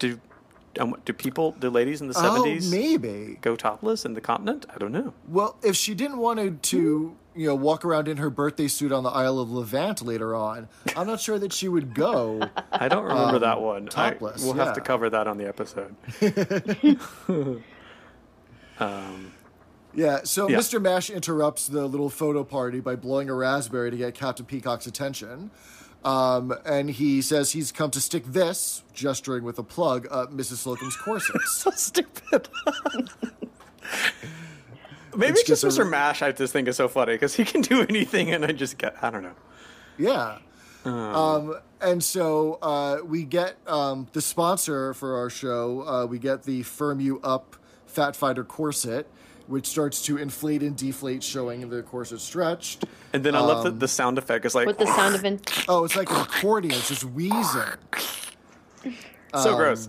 [0.00, 0.18] Do
[0.78, 3.38] um, do people, do ladies in the Oh, seventies maybe.
[3.40, 4.66] go topless in the continent?
[4.74, 5.14] I don't know.
[5.28, 9.02] Well, if she didn't want to, you know, walk around in her birthday suit on
[9.02, 12.40] the Isle of Levant later on, I'm not sure that she would go.
[12.72, 13.88] I don't remember that one.
[13.94, 15.94] I- topless, we'll have to cover that on the episode.
[18.78, 19.32] um,
[19.92, 20.58] Yeah, so Yeah.
[20.58, 20.80] Mr.
[20.80, 25.50] Mash interrupts the little photo party by blowing a raspberry to get Captain Peacock's attention.
[26.04, 30.56] Um, and he says he's come to stick this, gesturing with a plug, up Mrs.
[30.58, 31.40] Slocum's corset.
[31.46, 32.48] so stupid.
[35.16, 35.90] Maybe It's just just a- Mr.
[35.90, 36.22] Mash.
[36.22, 38.96] I just think is so funny because he can do anything, and I just get.
[39.02, 39.34] I don't know.
[39.98, 40.38] yeah.
[40.84, 45.82] Um, and so uh, we get um, the sponsor for our show.
[45.86, 49.06] Uh, we get the Firm You Up Fat Fighter corset,
[49.50, 52.84] which starts to inflate and deflate, showing the corset stretched.
[53.12, 55.40] And then I love that the sound effect is like With the sound of an
[55.68, 56.72] Oh, it's like an accordion.
[56.74, 57.34] It's just wheezing.
[59.34, 59.88] so gross.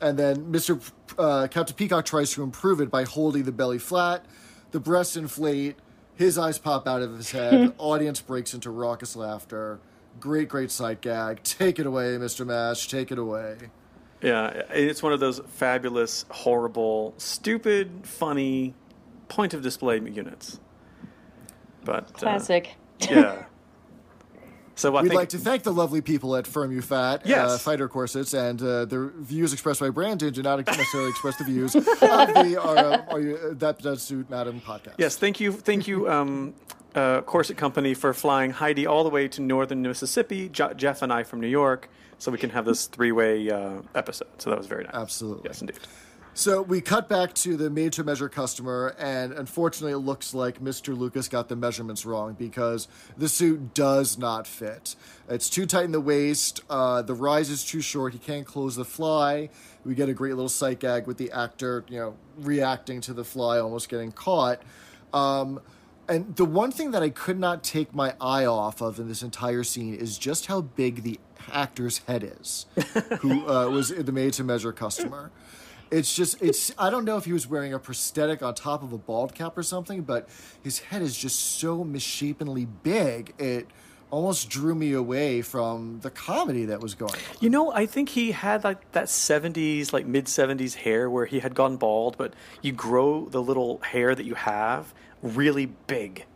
[0.00, 0.80] And then Mr.
[0.82, 4.24] P- Uh, Captain Peacock tries to improve it by holding the belly flat.
[4.70, 5.76] The breasts inflate.
[6.14, 7.74] His eyes pop out of his head.
[7.78, 9.78] Audience breaks into raucous laughter.
[10.18, 11.42] Great, great sight gag.
[11.42, 12.46] Take it away, Mr.
[12.46, 12.88] Mash.
[12.88, 13.56] Take it away.
[14.22, 18.74] Yeah, it's one of those fabulous, horrible, stupid, funny,
[19.28, 20.60] point of display units.
[21.84, 22.74] But uh, classic.
[23.00, 23.44] yeah.
[24.74, 27.58] So I We'd think like to thank the lovely people at Firm You Fat, uh,
[27.58, 31.74] Fighter Corsets, and uh, the views expressed by Brandon do not necessarily express the views
[31.74, 34.94] of the are, uh, are you, uh, That Does Suit Madam podcast.
[34.96, 36.54] yes, thank you, thank you, um,
[36.94, 40.48] uh, Corset Company for flying Heidi all the way to northern Mississippi.
[40.48, 41.90] Jo- Jeff and I from New York,
[42.22, 44.28] so we can have this three-way uh, episode.
[44.38, 44.94] So that was very nice.
[44.94, 45.42] Absolutely.
[45.46, 45.80] Yes, indeed.
[46.34, 50.62] So we cut back to the made to measure customer, and unfortunately, it looks like
[50.62, 50.96] Mr.
[50.96, 52.86] Lucas got the measurements wrong because
[53.18, 54.94] the suit does not fit.
[55.28, 58.76] It's too tight in the waist, uh, the rise is too short, he can't close
[58.76, 59.50] the fly.
[59.84, 63.24] We get a great little sight gag with the actor, you know, reacting to the
[63.24, 64.62] fly almost getting caught.
[65.12, 65.60] Um,
[66.12, 69.22] and the one thing that I could not take my eye off of in this
[69.22, 71.18] entire scene is just how big the
[71.50, 72.66] actor's head is,
[73.20, 75.30] who uh, was the made to measure customer.
[75.90, 78.92] It's just, it's, I don't know if he was wearing a prosthetic on top of
[78.92, 80.28] a bald cap or something, but
[80.62, 83.32] his head is just so misshapenly big.
[83.38, 83.66] It
[84.10, 87.20] almost drew me away from the comedy that was going on.
[87.40, 91.40] You know, I think he had like that 70s, like mid 70s hair where he
[91.40, 96.26] had gone bald, but you grow the little hair that you have really big.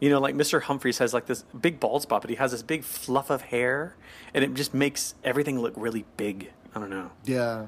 [0.00, 0.62] You know, like Mr.
[0.62, 3.96] Humphries has like this big bald spot, but he has this big fluff of hair,
[4.32, 6.52] and it just makes everything look really big.
[6.74, 7.10] I don't know.
[7.24, 7.66] Yeah.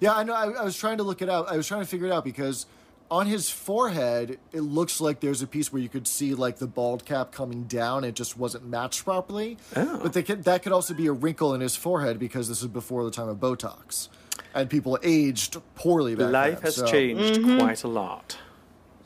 [0.00, 0.34] Yeah, I know.
[0.34, 1.50] I, I was trying to look it out.
[1.50, 2.66] I was trying to figure it out because
[3.10, 6.66] on his forehead, it looks like there's a piece where you could see like the
[6.66, 8.04] bald cap coming down.
[8.04, 9.58] It just wasn't matched properly.
[9.74, 10.00] Oh.
[10.02, 12.68] But they could, that could also be a wrinkle in his forehead because this is
[12.68, 14.08] before the time of Botox,
[14.54, 16.62] and people aged poorly back Life then.
[16.62, 17.58] has so, changed mm-hmm.
[17.58, 18.38] quite a lot.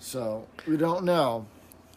[0.04, 1.46] So we don't know.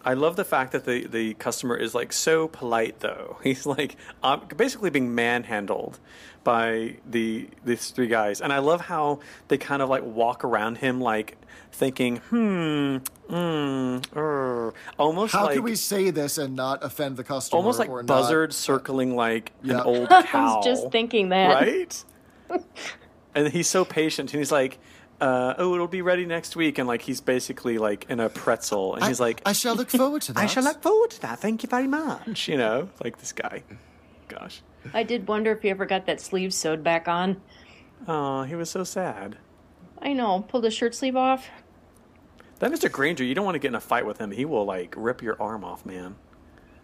[0.05, 3.37] I love the fact that the, the customer is like so polite though.
[3.43, 5.99] He's like um, basically being manhandled
[6.45, 10.77] by the these three guys, and I love how they kind of like walk around
[10.77, 11.37] him like
[11.73, 12.97] thinking, hmm,
[13.29, 14.73] mm, er.
[14.97, 17.57] almost How like can we say this and not offend the customer?
[17.57, 19.75] almost like or not- buzzard circling like Yeah.
[19.75, 20.55] an old I cow.
[20.57, 21.53] was just thinking that.
[21.53, 22.05] right?
[23.35, 24.79] and he's so patient, and he's like.
[25.19, 28.95] Uh, oh, it'll be ready next week, and like he's basically like in a pretzel,
[28.95, 30.39] and I, he's like, I shall look forward to that.
[30.39, 31.39] I shall look forward to that.
[31.39, 32.47] Thank you very much.
[32.47, 33.63] You know, like this guy.
[34.27, 34.61] Gosh.
[34.93, 37.41] I did wonder if he ever got that sleeve sewed back on.
[38.07, 39.37] Oh, he was so sad.
[40.01, 41.49] I know, pulled his shirt sleeve off.
[42.59, 42.91] That Mr.
[42.91, 44.31] Granger, you don't want to get in a fight with him.
[44.31, 46.15] He will like rip your arm off, man.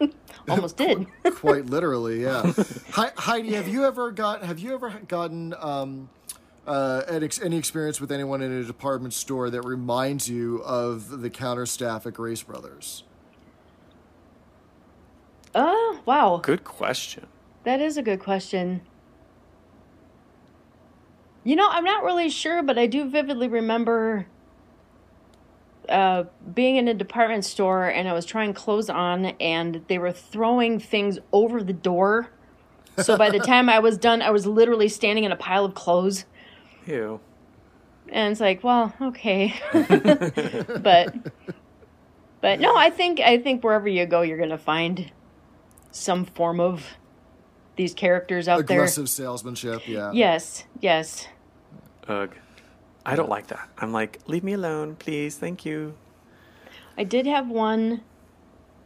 [0.48, 1.06] Almost did.
[1.22, 2.52] quite literally yeah
[2.90, 6.08] Hi, heidi have you ever got have you ever gotten um
[6.66, 11.20] uh, an ex- any experience with anyone in a department store that reminds you of
[11.20, 13.04] the counter staff at Grace Brothers?
[15.54, 16.40] Oh, wow.
[16.42, 17.26] Good question.
[17.64, 18.82] That is a good question.
[21.44, 24.26] You know, I'm not really sure, but I do vividly remember
[25.88, 26.24] uh,
[26.54, 30.80] being in a department store and I was trying clothes on, and they were throwing
[30.80, 32.30] things over the door.
[32.98, 35.74] So by the time I was done, I was literally standing in a pile of
[35.74, 36.24] clothes.
[36.86, 37.20] Ew.
[38.08, 39.54] And it's like, well, okay.
[39.72, 41.14] but
[42.40, 45.10] but no, I think I think wherever you go you're gonna find
[45.90, 46.84] some form of
[47.76, 48.78] these characters out there.
[48.78, 50.12] Aggressive salesmanship, yeah.
[50.12, 51.26] Yes, yes.
[52.08, 52.34] Ugh.
[53.06, 53.68] I don't like that.
[53.78, 55.36] I'm like, leave me alone, please.
[55.36, 55.94] Thank you.
[56.96, 58.02] I did have one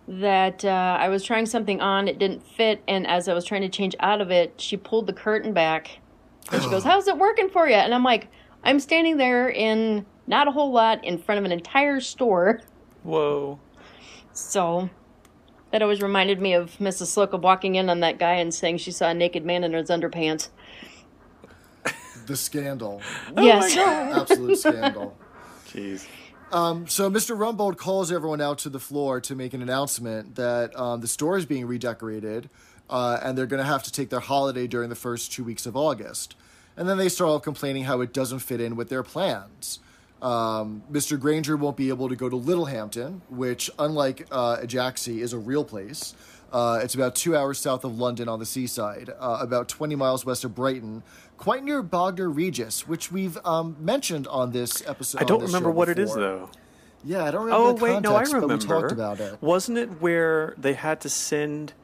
[0.08, 3.60] that uh, I was trying something on, it didn't fit, and as I was trying
[3.62, 6.00] to change out of it, she pulled the curtain back.
[6.52, 7.74] And she goes, How's it working for you?
[7.74, 8.28] And I'm like,
[8.64, 12.60] I'm standing there in not a whole lot in front of an entire store.
[13.02, 13.58] Whoa.
[14.32, 14.90] So
[15.70, 17.06] that always reminded me of Mrs.
[17.06, 19.90] Slocum walking in on that guy and saying she saw a naked man in his
[19.90, 20.48] underpants.
[22.26, 23.00] The scandal.
[23.36, 23.76] yes.
[23.76, 25.16] Absolute scandal.
[25.68, 26.06] Jeez.
[26.50, 27.36] So Mr.
[27.36, 31.36] Rumbold calls everyone out to the floor to make an announcement that um, the store
[31.36, 32.50] is being redecorated,
[32.90, 35.66] uh, and they're going to have to take their holiday during the first two weeks
[35.66, 36.34] of August.
[36.76, 39.80] And then they start all complaining how it doesn't fit in with their plans.
[40.22, 41.18] Um, Mr.
[41.18, 45.64] Granger won't be able to go to Littlehampton, which, unlike uh, Ajaxie, is a real
[45.64, 46.14] place.
[46.52, 50.24] Uh, it's about two hours south of London on the seaside, uh, about 20 miles
[50.24, 51.02] west of Brighton,
[51.36, 55.20] quite near Bognor Regis, which we've um, mentioned on this episode.
[55.20, 56.50] I don't remember what it is though.
[57.04, 58.48] Yeah, I don't remember Oh wait, no, I remember.
[58.48, 59.40] but we talked about it.
[59.42, 61.74] Wasn't it where they had to send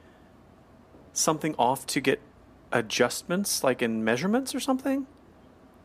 [1.14, 2.20] something off to get
[2.72, 5.06] adjustments, like in measurements or something?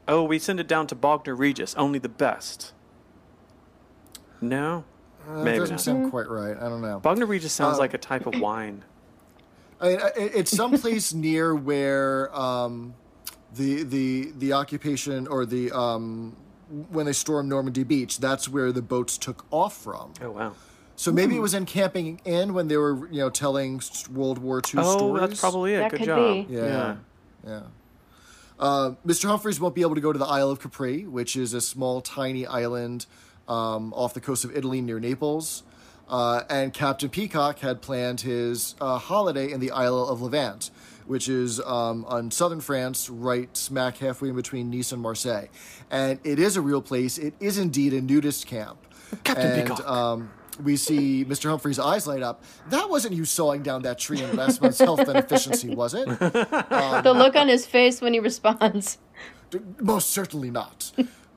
[0.07, 2.73] Oh, we send it down to Bognor Regis, only the best.
[4.41, 4.85] No,
[5.27, 5.81] Uh, that maybe doesn't not.
[5.81, 6.55] sound quite right.
[6.57, 6.99] I don't know.
[6.99, 8.83] Bognor Regis sounds Uh, like a type of wine.
[9.81, 12.95] I mean, I- it's someplace near where um,
[13.53, 16.35] the the the occupation or the um,
[16.89, 18.19] when they stormed Normandy Beach.
[18.19, 20.13] That's where the boats took off from.
[20.21, 20.53] Oh wow.
[20.99, 23.81] So maybe it was in Camping In when they were you know telling
[24.11, 25.29] World War II Oh, stories.
[25.29, 25.77] that's probably it.
[25.77, 26.47] That Good could job.
[26.47, 26.53] be.
[26.53, 26.95] Yeah.
[27.47, 27.61] Yeah.
[28.59, 29.29] Uh, Mr.
[29.29, 32.01] Humphries won't be able to go to the Isle of Capri, which is a small,
[32.01, 33.05] tiny island
[33.47, 35.63] um, off the coast of Italy near Naples.
[36.09, 40.69] Uh, and Captain Peacock had planned his uh, holiday in the Isle of Levant,
[41.07, 45.47] which is um, on southern France, right smack halfway in between Nice and Marseille.
[45.89, 47.17] And it is a real place.
[47.17, 48.79] It is indeed a nudist camp.
[49.23, 49.87] Captain and, Peacock.
[49.87, 50.29] Um,
[50.63, 51.49] we see Mr.
[51.49, 52.43] Humphries' eyes light up.
[52.69, 56.05] That wasn't you sawing down that tree in Westman's health and efficiency, was it?
[56.19, 58.97] the look on his face when he responds.
[59.79, 60.91] Most certainly not.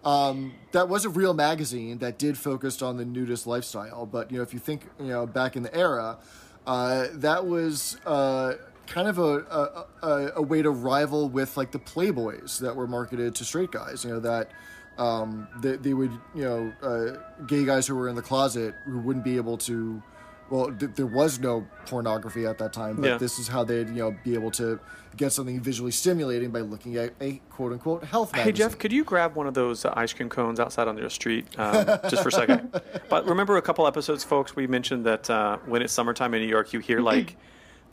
[0.05, 4.07] Um, that was a real magazine that did focus on the nudist lifestyle.
[4.07, 6.19] But you know, if you think you know back in the era,
[6.67, 8.55] uh, that was uh,
[8.87, 12.87] kind of a, a, a, a way to rival with like the Playboys that were
[12.87, 14.05] marketed to straight guys.
[14.05, 14.51] You know that
[14.99, 18.99] um, they, they would you know uh, gay guys who were in the closet who
[19.01, 20.03] wouldn't be able to.
[20.51, 23.17] Well, th- there was no pornography at that time, but Yeah.
[23.17, 24.79] this is how they'd you know be able to
[25.17, 28.53] get something visually stimulating by looking at a quote unquote health magazine.
[28.53, 31.09] Hey Jeff, could you grab one of those uh, ice cream cones outside on the
[31.09, 32.79] street um, just for a second?
[33.09, 36.49] But remember, a couple episodes, folks, we mentioned that uh, when it's summertime in New
[36.49, 37.37] York, you hear like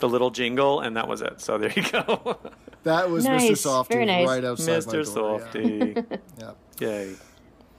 [0.00, 1.40] the little jingle, and that was it.
[1.40, 2.38] So there you go,
[2.82, 3.52] That was Mr.
[3.52, 4.26] Softee nice.
[4.26, 5.02] right outside my door.
[5.02, 5.14] Mr.
[5.14, 5.40] door.
[5.40, 6.20] Softee.
[6.38, 6.52] Yeah.
[6.80, 7.14] Yay.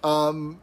[0.04, 0.62] Um,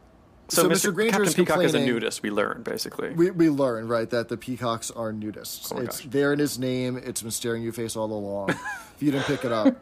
[0.49, 0.73] So, So Mr.
[0.89, 0.93] Mr.
[0.95, 2.23] Granger Captain Peacock is a nudist.
[2.23, 3.11] We learn basically.
[3.11, 5.71] we, we learn right that the peacocks are nudists.
[5.71, 6.09] Oh it's gosh.
[6.09, 6.97] there in his name.
[6.97, 8.49] It's been staring you face all along.
[8.95, 9.75] if you didn't pick it up.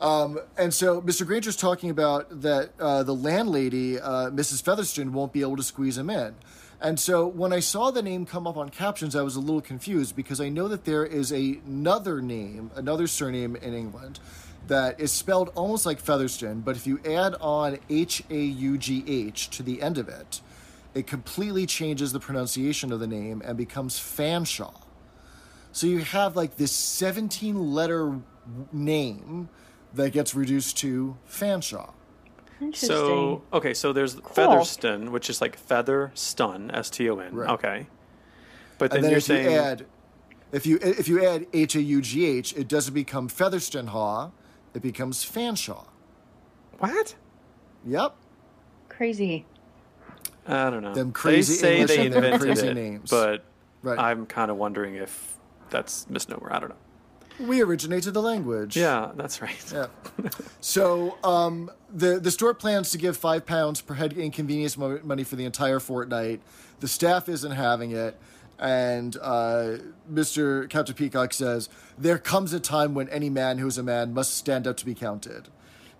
[0.00, 1.26] Um, and so Mr.
[1.26, 4.62] Granger's talking about that uh, the landlady, uh, Mrs.
[4.62, 6.34] Featherston, won't be able to squeeze him in.
[6.80, 9.62] And so when I saw the name come up on captions, I was a little
[9.62, 14.20] confused because I know that there is a, another name, another surname in England
[14.66, 19.04] that is spelled almost like Featherston, but if you add on H A U G
[19.06, 20.40] H to the end of it,
[20.94, 24.82] it completely changes the pronunciation of the name and becomes Fanshawe.
[25.72, 28.20] So you have like this 17 letter
[28.72, 29.48] name
[29.92, 31.92] that gets reduced to Fanshawe.
[32.60, 32.88] Interesting.
[32.88, 37.34] So okay, so there's Featherston, which is like feather stun, S T O N.
[37.34, 37.50] Right.
[37.50, 37.86] Okay.
[38.78, 39.86] But then, And then you're if saying you add
[40.52, 44.30] if you if you add H A U G H, it doesn't become Featherston Haw,
[44.74, 45.86] it becomes Fanshawe.
[46.78, 47.14] what?
[47.86, 48.14] Yep.
[48.88, 49.46] Crazy.
[50.46, 50.94] I don't know.
[50.94, 53.10] Them crazy they say English they and them invented crazy it, names.
[53.10, 53.44] but
[53.82, 53.98] Right.
[53.98, 55.36] I'm kind of wondering if
[55.70, 56.50] that's misnomer.
[56.52, 57.46] I don't know.
[57.46, 58.76] We originated the language.
[58.76, 59.72] Yeah, that's right.
[59.72, 59.86] Yeah.
[60.60, 65.24] So um, the the store plans to give five pounds per head inconvenience mo- money
[65.24, 66.40] for the entire fortnight.
[66.80, 68.18] The staff isn't having it,
[68.58, 69.78] and uh,
[70.12, 70.68] Mr.
[70.68, 74.34] Captain Peacock says there comes a time when any man who is a man must
[74.36, 75.48] stand up to be counted.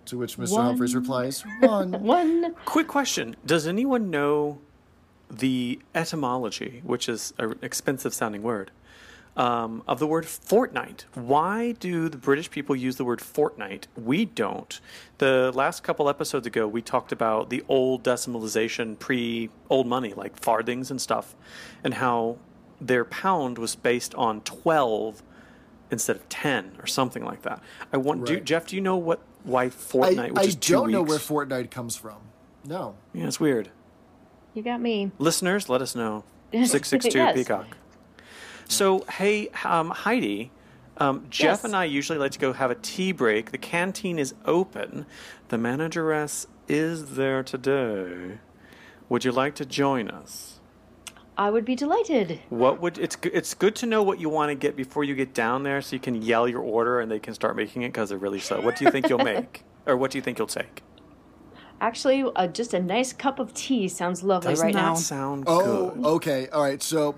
[0.05, 0.51] To which Mr.
[0.51, 0.65] One.
[0.65, 2.53] Humphries replies, "One." One.
[2.65, 4.59] Quick question: Does anyone know
[5.31, 8.69] the etymology, which is an expensive sounding word,
[9.37, 11.05] um, of the word fortnight?
[11.13, 13.87] Why do the British people use the word fortnight?
[13.95, 14.79] We don't.
[15.17, 20.37] The last couple episodes ago, we talked about the old decimalization, pre old money, like
[20.39, 21.35] farthings and stuff,
[21.83, 22.37] and how
[22.79, 25.21] their pound was based on twelve
[25.91, 27.61] instead of ten or something like that.
[27.93, 28.67] I want, do, Jeff.
[28.67, 30.33] Do you know what why I, fortnight?
[30.33, 32.17] which I is two don't know where fortnight comes from.
[32.63, 32.95] No.
[33.13, 33.69] Yeah, it's weird.
[34.53, 35.11] You got me.
[35.19, 36.23] Listeners, let us know.
[36.51, 37.35] 662 Yes.
[37.35, 37.77] Peacock.
[38.67, 40.51] So, hey, um, Heidi,
[40.97, 41.63] um, Jeff Yes.
[41.63, 43.51] and I usually like to go have a tea break.
[43.51, 45.05] The canteen is open.
[45.49, 48.39] The manageress is there today.
[49.09, 50.59] Would you like to join us?
[51.37, 52.39] I would be delighted.
[52.49, 55.33] What would it's it's good to know what you want to get before you get
[55.33, 58.07] down there, so you can yell your order and they can start making it because
[58.09, 58.61] they're really slow.
[58.61, 60.81] What do you think you'll make, or what do you think you'll take?
[61.81, 64.93] Actually, uh, just a nice cup of tea sounds lovely Doesn't right that now.
[64.95, 66.05] sound Oh, good?
[66.05, 66.47] okay.
[66.47, 66.81] All right.
[66.81, 67.15] So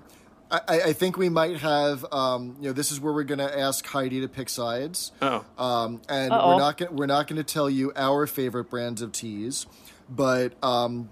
[0.50, 3.38] I, I I think we might have, um, you know, this is where we're going
[3.38, 5.12] to ask Heidi to pick sides.
[5.20, 6.48] Oh, Um, and Uh-oh.
[6.54, 9.66] we're not gonna, we're not going to tell you our favorite brands of teas,
[10.08, 11.10] but um,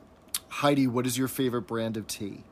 [0.48, 2.44] Heidi, what is your favorite brand of tea?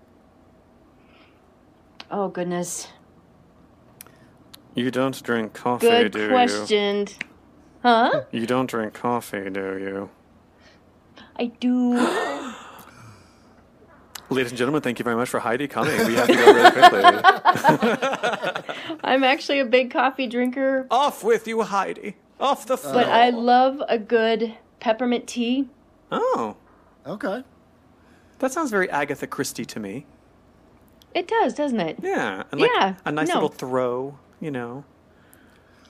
[2.11, 2.89] Oh goodness.
[4.75, 7.09] you don't drink coffee, Good do question.
[7.83, 8.23] Huh?
[8.31, 8.41] you?
[8.41, 10.11] You don't drink coffee, do you?
[11.37, 11.95] I do.
[14.31, 15.97] Ladies and gentlemen, thank you very much for Heidi coming.
[16.07, 17.01] We have to go really quickly.
[19.05, 22.17] I'm actually a big coffee drinker, Off with you, Heidi.
[22.41, 22.95] Off the floor.
[22.95, 25.69] but I love a good peppermint tea.
[26.11, 26.57] Oh,
[27.07, 27.45] Okay.
[28.39, 30.07] that sounds very Agatha Christie to me.
[31.15, 31.99] It does, doesn't it?
[32.03, 33.35] Yeah, and like Yeah, a nice no.
[33.35, 34.19] little throw.
[34.41, 34.85] You know,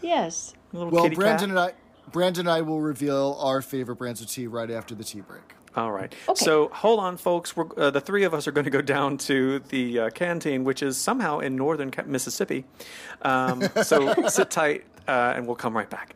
[0.02, 0.54] Yes.
[0.72, 1.50] a little Well, kitty Brandon cat.
[1.50, 1.72] and I,
[2.10, 5.54] Brandon and I will reveal our favorite brands of tea right after the tea break.
[5.76, 6.14] All right.
[6.28, 6.44] Okay.
[6.44, 7.56] So hold on, folks.
[7.56, 10.62] We're, uh, the three of us are going to go down to the uh, canteen,
[10.64, 12.64] which is somehow in northern Mississippi.
[13.22, 16.14] Um, so sit tight, uh, and we'll come right back.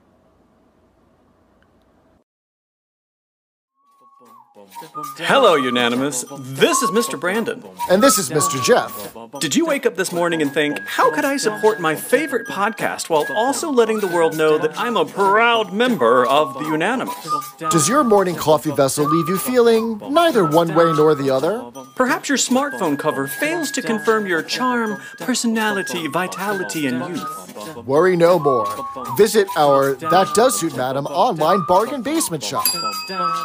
[5.19, 6.25] Hello, Unanimous.
[6.41, 7.19] This is Mr.
[7.19, 7.63] Brandon.
[7.91, 8.63] And this is Mr.
[8.65, 9.15] Jeff.
[9.41, 13.09] Did you wake up this morning and think, how could I support my favorite podcast
[13.09, 17.15] while also letting the world know that I'm a proud member of the Unanimous?
[17.71, 21.63] Does your morning coffee vessel leave you feeling neither one way nor the other?
[21.95, 27.77] Perhaps your smartphone cover fails to confirm your charm, personality, vitality, and youth.
[27.87, 28.67] Worry no more.
[29.17, 32.67] Visit our That Does Suit Madam online bargain basement shop.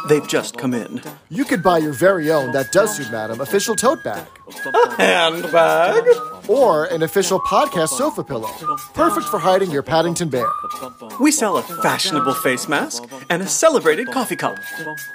[0.08, 1.03] They've just come in.
[1.30, 4.26] You could buy your very own That Does Suit Madam official tote bag.
[4.98, 6.04] Handbag?
[6.48, 8.48] Or an official podcast sofa pillow.
[8.92, 10.46] Perfect for hiding your Paddington Bear.
[11.20, 14.58] We sell a fashionable face mask and a celebrated coffee cup.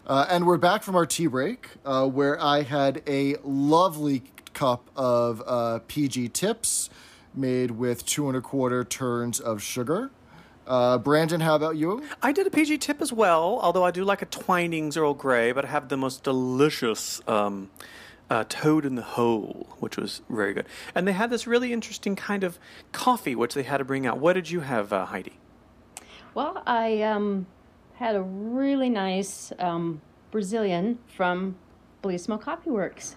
[0.08, 4.22] Uh, and we're back from our tea break, uh, where I had a lovely
[4.54, 6.92] cup of uh, PG tips
[7.34, 10.12] made with two and a quarter turns of sugar.
[10.68, 12.04] Uh, Brandon, how about you?
[12.22, 15.52] I did a PG tip as well, although I do like a Twinings Earl Grey,
[15.52, 17.72] but I have the most delicious um,
[18.30, 20.68] uh, Toad in the Hole, which was very good.
[20.94, 22.60] And they had this really interesting kind of
[22.92, 24.20] coffee, which they had to bring out.
[24.20, 25.40] What did you have, uh, Heidi?
[26.36, 27.48] Well, I um,
[27.96, 31.56] had a really nice um, Brazilian from
[32.04, 33.16] Bellissimo Coffee Works.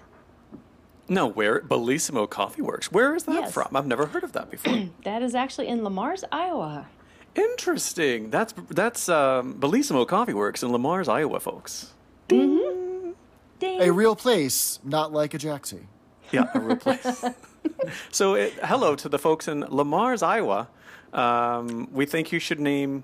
[1.08, 2.92] No, where Bellissimo Coffee Works.
[2.92, 3.52] Where is that Yes.
[3.52, 3.74] from?
[3.74, 4.88] I've never heard of that before.
[5.04, 6.86] That is actually in Le Mars, Iowa.
[7.34, 8.30] Interesting.
[8.30, 11.94] That's that's um, Bellissimo Coffee Works in Le Mars, Iowa, folks.
[12.28, 13.14] Ding.
[13.62, 15.86] A real place, not like a Jaxie.
[16.30, 17.24] Yeah, a real place.
[18.12, 20.68] so, it, hello to the folks in Le Mars, Iowa.
[21.12, 23.02] Um, we think you should name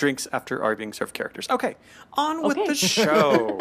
[0.00, 1.46] drinks after our being served characters.
[1.48, 1.76] Okay,
[2.14, 3.60] on with the show.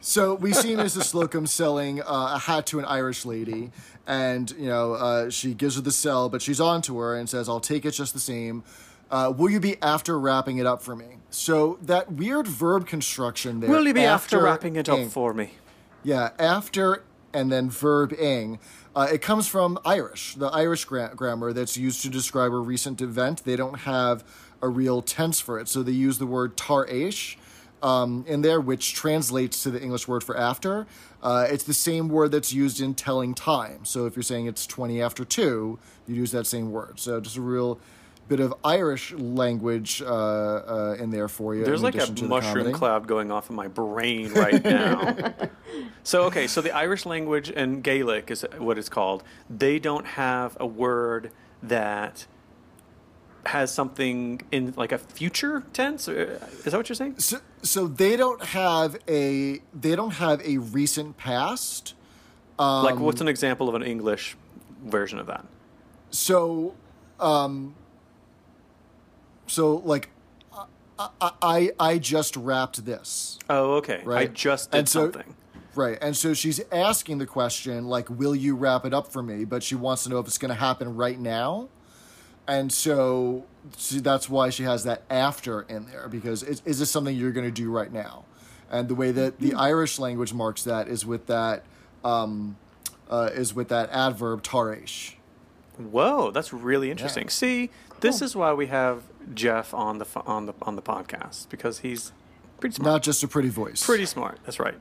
[0.00, 1.04] So we see Mrs.
[1.04, 3.72] Slocum selling uh, a hat to an Irish lady,
[4.06, 7.28] and you know uh, she gives her the sell, but she's on to her and
[7.28, 8.64] says, "I'll take it just the same."
[9.10, 11.16] Uh, will you be after wrapping it up for me?
[11.30, 13.70] So that weird verb construction there.
[13.70, 15.08] Will you be after, wrapping it up ing.
[15.08, 15.52] for me?
[16.02, 18.58] Yeah, after and then verb ing.
[18.94, 23.00] Uh, it comes from Irish, the Irish gra- grammar that's used to describe a recent
[23.00, 23.44] event.
[23.44, 24.24] They don't have
[24.60, 27.36] a real tense for it, so they use the word tar éis
[27.82, 30.86] um, in there, which translates to the English word for after.
[31.22, 33.84] Uh, it's the same word that's used in telling time.
[33.84, 37.00] So if you're saying it's 20 after 2, you use that same word.
[37.00, 37.80] So just a real
[38.28, 41.64] bit of Irish language uh, uh, in there for you.
[41.64, 42.72] There's like a addition to the mushroom comedy.
[42.72, 45.34] cloud going off in my brain right now.
[46.02, 49.24] so, okay, so the Irish language and Gaelic is what it's called.
[49.48, 51.32] They don't have a word
[51.62, 52.26] that
[53.48, 56.08] has something in like a future tense.
[56.08, 57.18] Uh, Is that what you're saying?
[57.18, 61.94] So, so they don't have a they don't have a recent past.
[62.58, 64.36] like, what's an example of an English
[64.84, 65.44] version of that?
[66.10, 66.74] So,
[67.20, 67.74] um,
[69.46, 70.10] so like,
[70.98, 71.08] I
[71.42, 73.38] I, I just wrapped this.
[73.48, 74.02] Oh, okay.
[74.04, 74.28] Right?
[74.30, 75.34] I just did And so- something.
[75.74, 79.44] Right, and so she's asking the question like, "Will you wrap it up for me?"
[79.44, 81.68] But she wants to know if it's going to happen right now,
[82.48, 83.44] and so
[83.76, 87.30] see, that's why she has that after in there because is, is this something you're
[87.30, 88.24] going to do right now?
[88.70, 91.64] And the way that the Irish language marks that is with that
[92.04, 92.56] um,
[93.10, 95.14] uh, is with that adverb tarish.
[95.76, 97.24] Whoa, that's really interesting.
[97.24, 97.30] Yeah.
[97.30, 97.70] See,
[98.00, 102.12] this is why we have Jeff on the on the on the podcast because he's
[102.60, 102.86] pretty smart.
[102.94, 103.84] Not just a pretty voice.
[103.84, 104.38] Pretty smart.
[104.44, 104.74] That's right.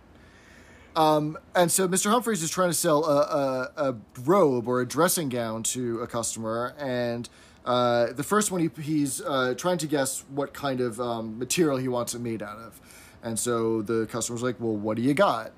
[1.56, 2.10] And so Mr.
[2.10, 6.08] Humphries is trying to sell a, a, a robe or a dressing gown to a
[6.08, 7.30] customer, and
[7.68, 11.78] uh, the first one he, he's uh, trying to guess what kind of um, material
[11.78, 12.80] he wants it made out of.
[13.22, 15.52] And so the customer's like, "Well, what do you got?"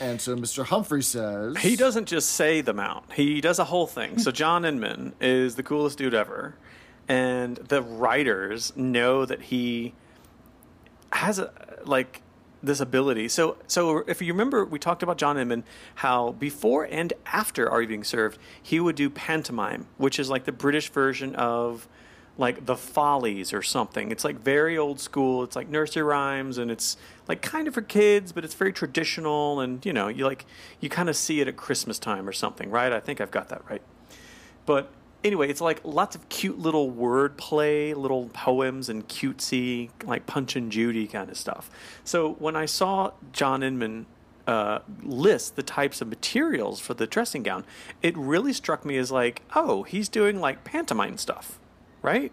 [0.00, 0.64] And so Mr.
[0.64, 3.04] Humphrey says, He doesn't just say the out.
[3.12, 4.18] He does a whole thing.
[4.18, 6.54] So John Inman is the coolest dude ever,
[7.08, 9.94] and the writers know that he
[11.12, 11.52] has a
[11.84, 12.22] like
[12.62, 13.28] this ability.
[13.28, 15.64] So so if you remember, we talked about John Inman
[15.96, 20.44] how before and after Are You Being Served, he would do pantomime, which is like
[20.44, 21.88] the British version of
[22.38, 24.10] like the Follies or something.
[24.10, 25.42] It's like very old school.
[25.44, 26.96] It's like nursery rhymes and it's
[27.28, 30.46] like kind of for kids, but it's very traditional and you know, you like
[30.80, 32.92] you kind of see it at Christmas time or something, right?
[32.92, 33.82] I think I've got that right.
[34.66, 34.90] But
[35.24, 40.56] anyway, it's like lots of cute little word play, little poems and cutesy, like Punch
[40.56, 41.70] and Judy kind of stuff.
[42.04, 44.06] So when I saw John Inman
[44.46, 47.64] uh, lists the types of materials for the dressing gown,
[48.02, 51.58] it really struck me as like, oh, he's doing like pantomime stuff,
[52.02, 52.32] right?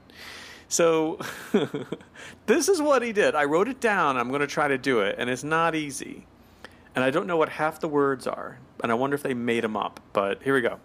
[0.70, 1.20] So
[2.46, 3.36] this is what he did.
[3.36, 4.18] I wrote it down.
[4.18, 6.26] I'm going to try to do it, and it's not easy.
[6.96, 9.64] And I don't know what half the words are, and I wonder if they made
[9.64, 10.00] them up.
[10.14, 10.80] But here we go.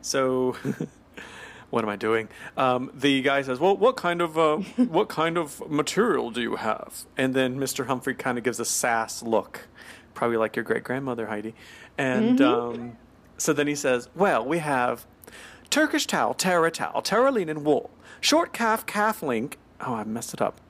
[0.00, 0.56] So,
[1.70, 2.28] what am I doing?
[2.56, 6.56] Um, the guy says, "Well, what kind of uh, what kind of material do you
[6.56, 7.86] have?" And then Mr.
[7.86, 9.68] Humphrey kind of gives a sass look,
[10.14, 11.54] probably like your great grandmother Heidi.
[11.98, 12.96] And um,
[13.38, 15.06] so then he says, "Well, we have
[15.70, 17.90] Turkish towel, terra towel, Terylene and wool,
[18.20, 19.58] short calf, calf link.
[19.80, 20.60] Oh, I messed it up.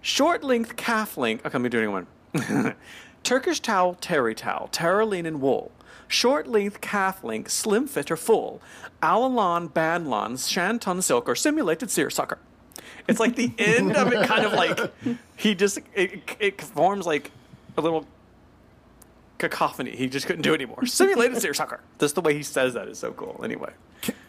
[0.00, 1.44] Short length calf link.
[1.46, 2.74] Okay, let me do it again.
[3.22, 5.70] Turkish towel, terry towel, Terylene and wool.
[6.08, 8.60] Short length calf link, slim fit or full.
[9.02, 12.38] Alalon, bandlon, shanton silk, or simulated seersucker.
[13.08, 14.78] It's like the end of it kind of like
[15.36, 17.30] he just it, it forms like
[17.76, 18.06] a little
[19.38, 19.96] cacophony.
[19.96, 20.86] He just couldn't do it anymore.
[20.86, 21.80] Simulated seersucker.
[21.98, 23.40] Just the way he says that is so cool.
[23.42, 23.72] Anyway.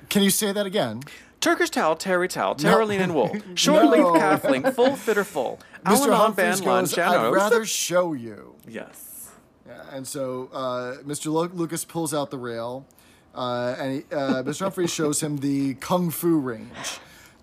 [0.09, 1.01] Can you say that again?
[1.39, 3.35] Turkish towel, terry towel, Terylene and wool.
[3.55, 3.89] Short No.
[3.89, 5.59] length calf link, full fitter full.
[5.85, 6.15] Mr.
[6.15, 8.55] Humphries goes, I'd rather show you.
[8.67, 9.31] Yes.
[9.67, 11.25] Yeah, and so uh, Mr.
[11.27, 12.85] Lu- Lucas pulls out the rail,
[13.33, 14.61] uh, and he, uh, Mr.
[14.61, 16.99] Humphrey shows him the Kung Fu range,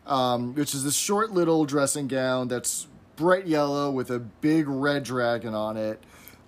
[0.06, 2.86] um, which is this short little dressing gown that's
[3.16, 6.02] bright yellow with a big red dragon on it.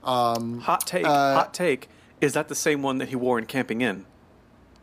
[0.04, 1.06] Um, Hot take.
[1.06, 1.88] Uh, hot take.
[2.20, 4.04] Is that the same one that he wore in Camping In?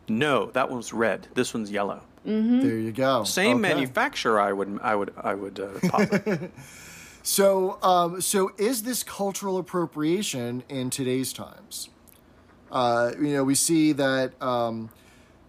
[0.08, 1.28] No, that one's red.
[1.34, 2.02] This one's yellow.
[2.24, 2.34] There
[2.78, 3.24] you go.
[3.24, 3.74] Same Okay.
[3.74, 4.38] manufacturer.
[4.40, 4.78] I would.
[4.82, 5.12] I would.
[5.22, 6.36] I would uh.
[7.22, 11.90] So, um, so is this cultural appropriation in today's times?
[12.70, 14.40] Uh, you know, we see that.
[14.42, 14.90] Um,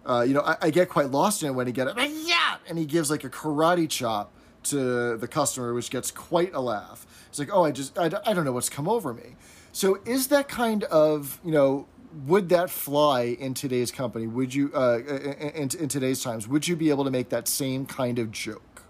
[0.04, 1.94] uh, you know, I, I get quite lost in it when he get it,
[2.24, 4.32] yeah, and he gives like a karate chop
[4.64, 7.06] to the customer, which gets quite a laugh.
[7.28, 9.36] It's like, oh, I just, I, don't- I don't know what's come over me.
[9.72, 11.86] So, is that kind of, you know,
[12.26, 14.26] would that fly in today's company?
[14.26, 17.86] Would you, uh, in, in today's times, would you be able to make that same
[17.86, 18.82] kind of joke?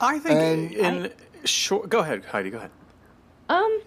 [0.00, 1.12] I think And- in
[1.44, 1.88] short.
[1.90, 2.50] Go ahead, Heidi.
[2.50, 2.70] Go ahead.
[3.48, 3.80] Um,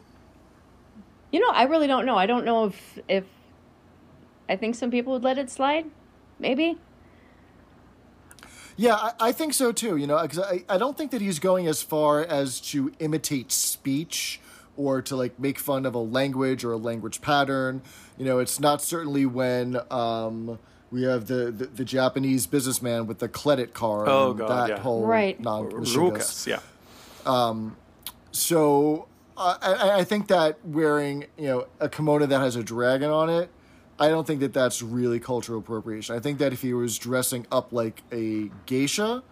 [1.31, 2.17] you know, I really don't know.
[2.17, 3.25] I don't know if if
[4.47, 5.85] I think some people would let it slide.
[6.39, 6.77] Maybe.
[8.77, 9.97] Yeah, I, I think so too.
[9.97, 13.51] You know, because I, I don't think that he's going as far as to imitate
[13.51, 14.39] speech
[14.77, 17.81] or to like make fun of a language or a language pattern.
[18.17, 20.57] You know, it's not certainly when um,
[20.91, 24.07] we have the, the, the Japanese businessman with the credit card.
[24.09, 24.81] Oh, and God, that yeah.
[24.81, 25.39] whole Right.
[25.39, 26.47] non Rukas.
[26.47, 26.61] Yeah.
[28.31, 29.08] So
[29.39, 33.29] uh, I, I think that wearing you know a kimono that has a dragon on
[33.29, 33.49] it,
[33.97, 36.15] I don't think that that's really cultural appropriation.
[36.15, 39.23] I think that if he was dressing up like a geisha,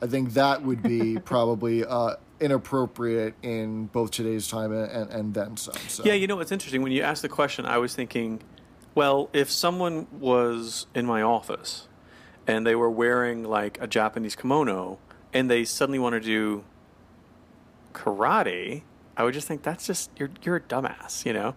[0.00, 5.34] I think that would be probably uh, inappropriate in both today's time and, and, and
[5.34, 5.74] then some.
[5.88, 6.04] So.
[6.04, 6.82] Yeah, you know what's interesting?
[6.82, 8.40] When you asked the question, I was thinking,
[8.94, 11.88] well, if someone was in my office
[12.46, 14.98] and they were wearing like a Japanese kimono
[15.32, 16.64] and they suddenly want to do
[17.92, 18.82] karate,
[19.20, 21.54] I would just think that's just you're you're a dumbass, you know.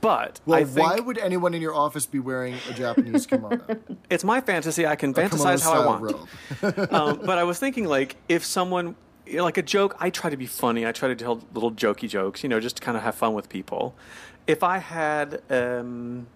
[0.00, 3.60] But Well, I think why would anyone in your office be wearing a Japanese kimono?
[4.10, 4.86] it's my fantasy.
[4.86, 6.14] I can A fantasize how I want.
[6.92, 8.94] um, but I was thinking, like, if someone,
[9.26, 10.86] you know, like a joke, I try to be funny.
[10.86, 13.34] I try to tell little jokey jokes, you know, just to kind of have fun
[13.34, 13.96] with people.
[14.46, 16.28] If I had, um,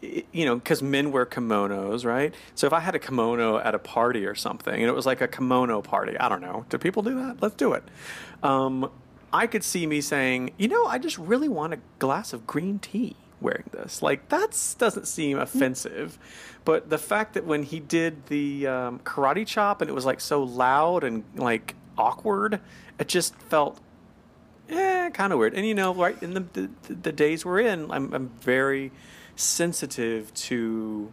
[0.00, 2.32] you know, because men wear kimonos, right?
[2.54, 5.20] So if I had a kimono at a party or something, and it was like
[5.20, 6.64] a kimono party, I don't know.
[6.68, 7.42] Do people do that?
[7.42, 7.82] Let's do it.
[8.44, 8.90] Um,
[9.32, 12.78] I could see me saying, you know, I just really want a glass of green
[12.78, 14.02] tea wearing this.
[14.02, 16.18] Like that doesn't seem offensive,
[16.64, 20.20] but the fact that when he did the um, karate chop and it was like
[20.20, 22.60] so loud and like awkward,
[22.98, 23.80] it just felt
[24.68, 25.54] eh, kind of weird.
[25.54, 28.92] And you know, right in the the, the days we're in, I'm I'm very
[29.36, 31.12] sensitive to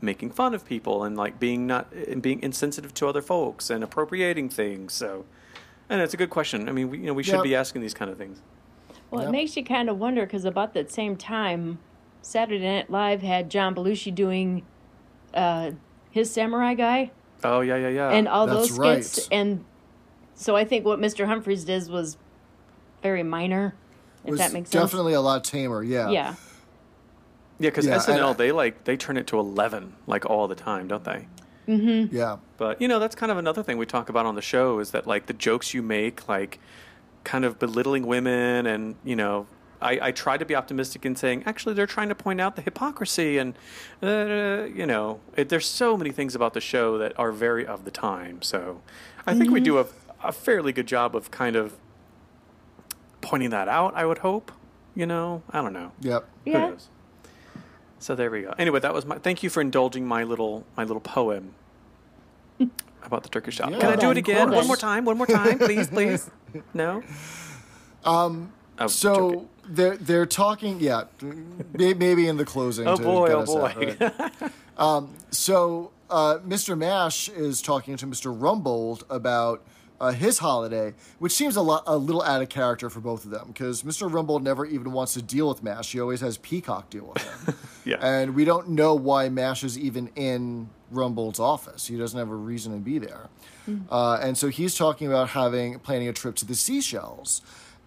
[0.00, 3.82] making fun of people and like being not and being insensitive to other folks and
[3.84, 4.92] appropriating things.
[4.92, 5.24] So,
[5.88, 6.68] and it's a good question.
[6.68, 7.44] I mean, we, you know, we should Yep.
[7.44, 8.40] be asking these kind of things.
[9.10, 9.28] Well, Yep.
[9.28, 11.78] it makes you kind of wonder because about that same time,
[12.22, 14.64] Saturday Night Live had John Belushi doing
[15.34, 15.72] uh,
[16.10, 17.10] his Samurai Guy
[17.44, 18.10] Oh yeah, yeah, yeah.
[18.10, 19.04] and all That's those right.
[19.04, 19.64] skits, and
[20.34, 21.26] so I think what Mr.
[21.26, 22.16] Humphries did was
[23.02, 23.74] very minor.
[24.24, 24.82] If was that makes sense.
[24.84, 25.82] definitely a lot tamer.
[25.82, 26.10] Yeah.
[26.10, 26.34] Yeah.
[27.58, 30.54] yeah, because Yeah, SNL and- they like they turn it to eleven like all the
[30.56, 31.28] time, don't they?
[31.66, 32.36] Yeah.
[32.56, 34.90] But you know, that's kind of another thing we talk about on the show is
[34.92, 36.58] that like the jokes you make, like
[37.24, 39.46] kind of belittling women, and you know,
[39.82, 42.62] I, I try to be optimistic in saying actually they're trying to point out the
[42.62, 43.54] hypocrisy, and
[44.02, 47.84] uh, you know, it, there's so many things about the show that are very of
[47.84, 48.42] the time.
[48.42, 48.80] So
[49.26, 49.86] I think we do a,
[50.22, 51.74] a fairly good job of kind of
[53.20, 53.94] pointing that out.
[53.94, 54.52] I would hope.
[54.94, 55.92] You know, I don't know.
[56.00, 56.26] Yep.
[56.46, 56.58] Who Yeah.
[56.70, 56.88] knows?
[57.98, 58.54] So there we go.
[58.58, 59.18] Anyway, that was my.
[59.18, 61.54] Thank you for indulging my little my little poem
[63.02, 63.70] about the Turkish shop.
[63.70, 64.50] Yeah, Can I do it again?
[64.50, 65.04] One more time.
[65.04, 66.30] One more time, please, please.
[66.72, 67.02] No.
[68.04, 68.52] Um.
[68.86, 70.80] So they're they're talking.
[70.80, 71.04] Yeah,
[71.74, 72.86] maybe in the closing.
[72.86, 73.28] Oh boy!
[73.30, 73.96] Oh us out, boy!
[74.78, 75.02] right?
[75.30, 76.78] So uh, Mr.
[76.78, 78.36] Mash is talking to Mr.
[78.36, 79.62] Rumbold about
[80.00, 83.30] uh, his holiday, which seems a lot a little out of character for both of
[83.30, 84.10] them because Mr.
[84.10, 85.92] Rumbold never even wants to deal with Mash.
[85.92, 87.54] He always has Peacock deal with him.
[87.86, 87.98] Yeah.
[88.00, 91.86] And we don't know why Mash is even in Rumbold's office.
[91.86, 93.28] He doesn't have a reason to be there.
[93.88, 97.42] Uh, and so he's talking about having planning a trip to the Seychelles.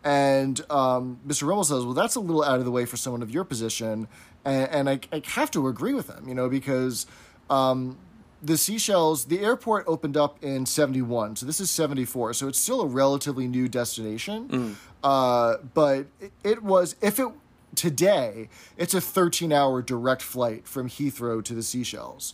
[0.06, 1.44] And um, Mr.
[1.44, 4.08] Rumbold says, "Well, that's a little out of the way for someone of your position."
[4.46, 7.06] And, and I, I have to agree with him, you know, because
[7.50, 7.98] um,
[8.42, 12.82] the Seychelles, the airport opened up in 71, so this is 74, so it's still
[12.82, 14.78] a relatively new destination.
[15.04, 17.28] Uh, but it, it was, if it,
[17.76, 22.34] today, it's a 13 hour direct flight from Heathrow to the Seychelles.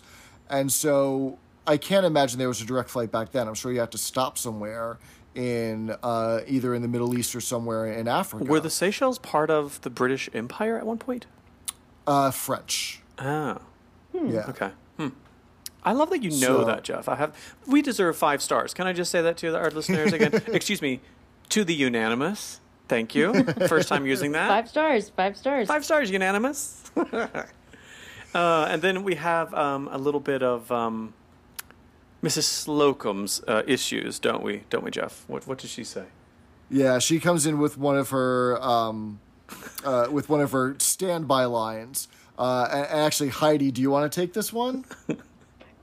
[0.50, 3.48] And so I can't imagine there was a direct flight back then.
[3.48, 5.00] I'm sure you had to stop somewhere
[5.34, 8.46] in uh, either in the Middle East or somewhere in Africa.
[8.46, 11.26] Were the Seychelles part of the British Empire at one point?
[12.08, 13.02] uh, French?
[13.20, 13.58] Oh,
[14.14, 14.46] Yeah.
[14.50, 14.70] okay.
[15.86, 17.08] I love that you know So- that, Jeff.
[17.08, 17.36] I have.
[17.68, 18.74] We deserve five stars.
[18.74, 20.34] Can I just say that to the our listeners again?
[20.48, 21.00] Excuse me.
[21.50, 22.60] To the unanimous.
[22.88, 23.44] Thank you.
[23.68, 24.48] First time using that.
[24.48, 25.10] Five stars.
[25.10, 25.68] Five stars.
[25.68, 26.84] Five stars, unanimous.
[26.96, 27.46] uh,
[28.34, 31.14] and then we have um, a little bit of um,
[32.24, 32.44] Mrs.
[32.44, 34.64] Slocum's uh, issues, don't we?
[34.70, 35.24] Don't we, Jeff?
[35.28, 36.06] What What did she say?
[36.70, 39.20] Yeah, she comes in with one of her um,
[39.84, 42.08] uh, with one of her standby lines.
[42.38, 44.86] Uh, and and actually, Heidi, do you want to take this one?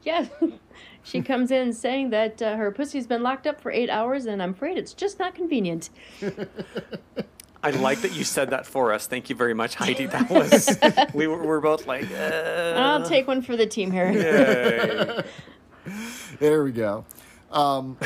[0.02, 0.26] Yeah.
[1.02, 4.42] she comes in saying that uh, her pussy's been locked up for eight hours, and
[4.42, 5.90] I'm afraid it's just not convenient.
[7.64, 9.06] I like that you said that for us.
[9.06, 10.06] Thank you very much, Heidi.
[10.06, 10.78] That was
[11.14, 15.24] we were, we're both like, uh, I'll take one for the team here.
[16.38, 17.04] There we go.
[17.50, 17.98] Um,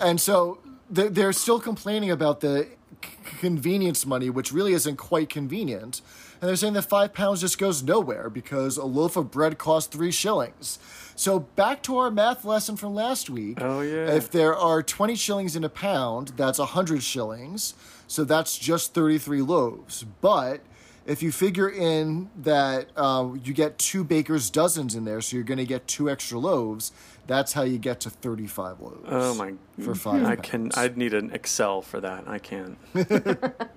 [0.00, 0.58] and so
[0.90, 2.68] they're, they're still complaining about the
[3.02, 6.02] c- convenience money, which really isn't quite convenient.
[6.40, 9.88] And they're saying that five pounds just goes nowhere because a loaf of bread costs
[9.88, 10.78] three shillings.
[11.22, 13.58] So back to our math lesson from last week.
[13.60, 14.12] Oh, yeah.
[14.12, 17.74] If there are 20 shillings in a pound, that's 100 shillings.
[18.08, 20.04] So that's just 33 loaves.
[20.20, 20.62] But
[21.06, 25.44] if you figure in that um, you get two baker's dozens in there, so you're
[25.44, 26.90] going to get two extra loaves,
[27.28, 29.06] that's how you get to 35 loaves.
[29.06, 29.52] Oh my!
[29.80, 30.72] For five I can.
[30.74, 32.26] I'd need an Excel for that.
[32.26, 32.76] I can't.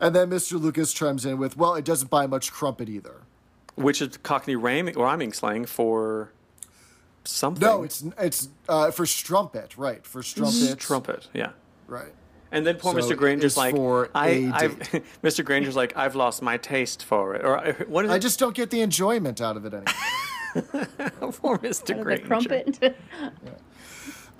[0.00, 0.60] And then Mr.
[0.60, 3.22] Lucas chimes in with, well, it doesn't buy much crumpet either.
[3.74, 6.30] Which is Cockney rhyming or rhyming slang for
[7.28, 7.66] something.
[7.66, 10.04] No, it's it's uh, for strumpet, right?
[10.06, 10.78] For strumpet.
[10.78, 11.28] trumpet.
[11.32, 11.50] Yeah.
[11.86, 12.12] Right.
[12.50, 13.16] And then poor So Mr.
[13.16, 14.78] Granger's like, for I, a I've.
[15.22, 15.44] Mr.
[15.44, 17.44] Granger's like, I've lost my taste for it.
[17.44, 18.20] Or uh, what is I it?
[18.20, 21.32] just don't get the enjoyment out of it anymore.
[21.32, 21.90] poor Mr.
[21.90, 22.26] Out of the Granger.
[22.26, 22.96] crumpet.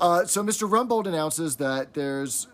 [0.00, 0.68] Uh, so Mr.
[0.68, 2.46] Rumbold announces that there's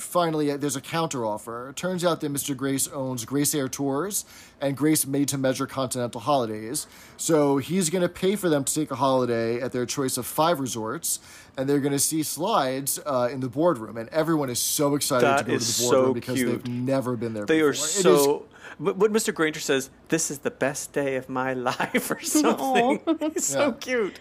[0.00, 1.70] finally there's a counter offer.
[1.70, 2.56] It turns out that Mr.
[2.56, 4.24] Grace owns Grace Air Tours
[4.60, 6.86] and Grace Made to Measure Continental Holidays.
[7.16, 10.26] So he's going to pay for them to take a holiday at their choice of
[10.26, 11.20] five resorts,
[11.56, 13.96] and they're going to see slides uh, in the boardroom.
[13.96, 16.64] And everyone is so excited That to go to the boardroom so because cute.
[16.64, 17.46] they've never been there.
[17.46, 17.70] They before.
[17.70, 18.46] are so.
[18.78, 19.34] But what Mr.
[19.34, 23.00] Granger says, this is the best day of my life, or something.
[23.34, 23.72] He's so Yeah.
[23.80, 24.20] cute.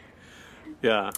[0.82, 1.12] Yeah.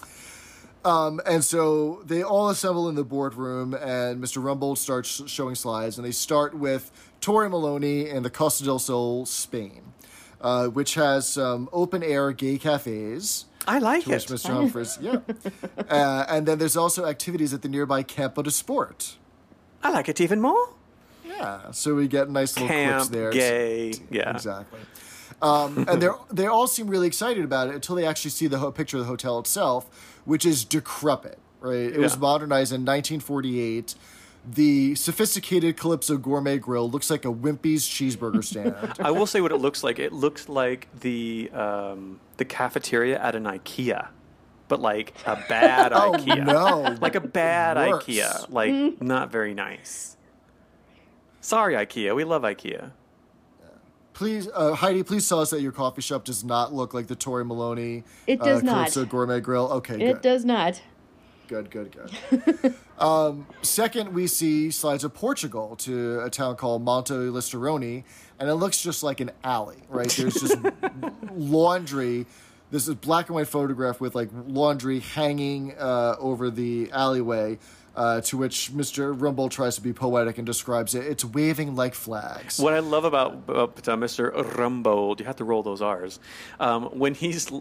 [0.84, 4.42] And so they all assemble in the boardroom, and Mr.
[4.42, 9.92] Rumbold starts showing slides, and they start with Torremolinos and the Costa del Sol, Spain,
[10.40, 13.46] uh, which has some open air gay cafes.
[13.66, 14.10] I like it.
[14.10, 14.50] Mr.
[14.50, 15.20] Humphries, yeah.
[15.88, 19.16] Uh, and then there's also activities at the nearby Campo de Sport.
[19.82, 20.74] I like it even more.
[21.24, 23.30] Yeah, so we get nice little clips Camp, there.
[23.30, 23.94] gay.
[24.10, 24.30] Yeah.
[24.34, 24.80] Exactly.
[25.40, 28.58] Um, and they they all seem really excited about it until they actually see the
[28.58, 29.88] ho- picture of the hotel itself,
[30.24, 31.38] which is decrepit.
[31.60, 33.94] Right, it was modernized in 1948.
[34.44, 38.74] The sophisticated Calypso Gourmet Grill looks like a Wimpy's cheeseburger stand.
[38.98, 40.00] I will say what it looks like.
[40.00, 44.08] It looks like the um, the cafeteria at an IKEA,
[44.66, 46.44] but like a bad oh IKEA.
[46.44, 46.96] no!
[47.00, 48.04] Like a bad Worse.
[48.04, 48.50] IKEA.
[48.50, 50.16] Like not very nice.
[51.40, 52.14] Sorry, IKEA.
[52.16, 52.90] We love IKEA.
[54.22, 57.16] Please, uh, Heidi, please tell us that your coffee shop does not look like the
[57.16, 58.04] Torremolinos.
[58.28, 58.74] It uh, does not.
[58.74, 59.66] Calypso Gourmet Grill.
[59.72, 60.22] Okay, it good.
[60.22, 60.80] does not.
[61.48, 62.74] Good, good, good.
[63.04, 68.04] um, second, we see slides of Portugal to a town called Monte Listeroni,
[68.38, 70.08] and it looks just like an alley, right?
[70.08, 70.56] There's just
[71.34, 72.26] laundry.
[72.70, 77.58] This is black and white photograph with like laundry hanging uh, over the alleyway.
[77.94, 79.14] Uh, to which Mr.
[79.14, 81.04] Rumbold tries to be poetic and describes it.
[81.04, 82.58] It's waving like flags.
[82.58, 84.32] What I love about, uh, Mr.
[84.32, 86.18] Rumbold, you have to roll those R's.
[86.58, 87.52] Um, when he's,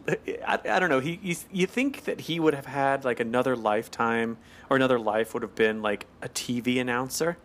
[0.48, 3.58] I, I don't know, he you, you think that he would have had like another
[3.58, 4.38] lifetime
[4.70, 7.38] or another life would have been like a TV announcer.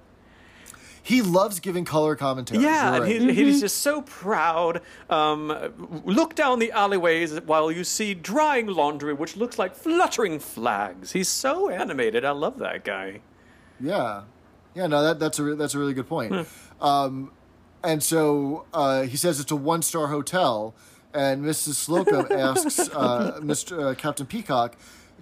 [1.07, 2.65] He loves giving color commentary.
[2.65, 3.37] Yeah, You're and right.
[3.37, 4.81] he, he's just so proud.
[5.09, 11.13] Um, look down the alleyways while you see drying laundry, which looks like fluttering flags.
[11.13, 12.25] He's so animated.
[12.25, 13.21] I love that guy.
[13.79, 14.23] Yeah,
[14.75, 14.89] yeah.
[14.89, 16.49] No, that that's a re- that's a really good point.
[16.81, 17.31] Um,
[17.85, 20.75] and so uh, he says it's a one star hotel,
[21.15, 21.75] and Mrs.
[21.75, 23.93] Slocum asks uh, Mr.
[23.93, 24.75] Uh, Captain Peacock,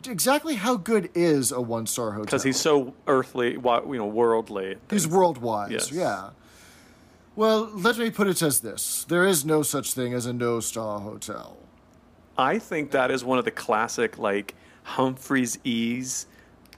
[0.06, 2.24] exactly how good is a one star hotel?
[2.24, 4.76] Because he's so earthly, you know, worldly.
[4.90, 5.72] He's worldwide.
[5.72, 5.90] Yes.
[5.90, 6.30] Yeah.
[7.36, 10.60] Well, let me put it as this: there is no such thing as a no
[10.60, 11.56] star hotel.
[12.36, 16.26] I think that is one of the classic like Humphreys Ease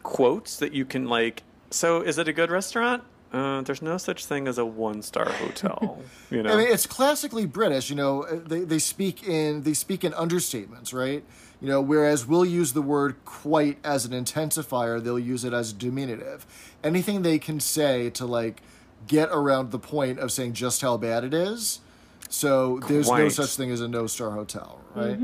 [0.03, 1.43] quotes that you can like.
[1.71, 3.03] So, is it a good restaurant?
[3.33, 5.99] Uh, there's no such thing as a one star hotel.
[6.29, 7.89] You know, I mean, it's classically British.
[7.89, 11.23] You know, uh, they, they speak in they speak in understatements, right?
[11.61, 15.73] You know, whereas we'll use the word quite as an intensifier, they'll use it as
[15.73, 16.47] a diminutive.
[16.85, 18.63] Anything they can say to like
[19.07, 21.81] get around the point of saying just how bad it is.
[22.29, 25.19] So there's no such thing as a no star hotel, right?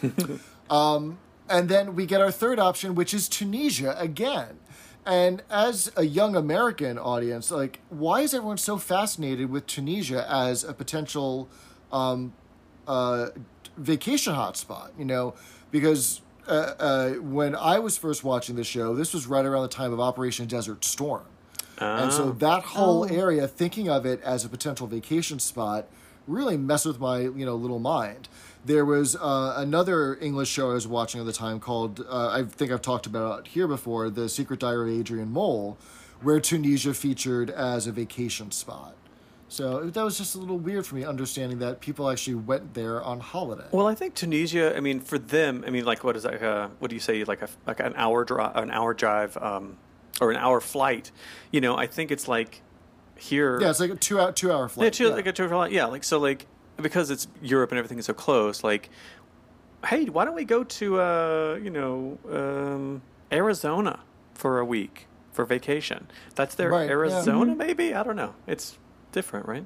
[0.70, 4.58] um, and then we get our third option, which is Tunisia again.
[5.06, 10.64] And as a young American audience, like, why is everyone so fascinated with Tunisia as
[10.64, 11.48] a potential
[11.90, 12.34] um,
[12.86, 13.28] uh,
[13.78, 14.90] vacation hotspot?
[14.98, 15.34] You know,
[15.70, 19.68] because uh, uh, when I was first watching the show, this was right around the
[19.68, 21.24] time of Operation Desert Storm.
[21.80, 25.86] And so that whole area, thinking of it as a potential vacation spot,
[26.26, 28.28] really messed with my you know little mind.
[28.64, 32.42] There was uh, another English show I was watching at the time called uh, I
[32.44, 35.78] think I've talked about it here before, The Secret Diary of Adrian Mole,
[36.20, 38.94] where Tunisia featured as a vacation spot.
[39.48, 43.02] So that was just a little weird for me, understanding that people actually went there
[43.02, 43.64] on holiday.
[43.72, 44.76] Well, I think Tunisia.
[44.76, 46.42] I mean, for them, I mean, like, what is that?
[46.42, 47.24] Uh, what do you say?
[47.24, 49.78] Like a like an hour drive, an hour drive, um,
[50.20, 51.10] or an hour flight.
[51.50, 52.60] You know, I think it's like
[53.16, 53.58] here.
[53.60, 54.84] yeah, it's like a two hour two hour flight.
[54.84, 55.72] Yeah, two, like a two hour flight.
[55.72, 56.46] Yeah, like so, like
[56.76, 58.62] because it's Europe and everything is so close.
[58.62, 58.90] Like,
[59.86, 64.00] hey, why don't we go to uh, you know, um, Arizona
[64.34, 66.06] for a week for vacation?
[66.34, 66.92] That's their Right, yeah.
[66.92, 67.94] Arizona, maybe.
[67.94, 68.34] I don't know.
[68.46, 68.78] It's
[69.12, 69.64] different, right?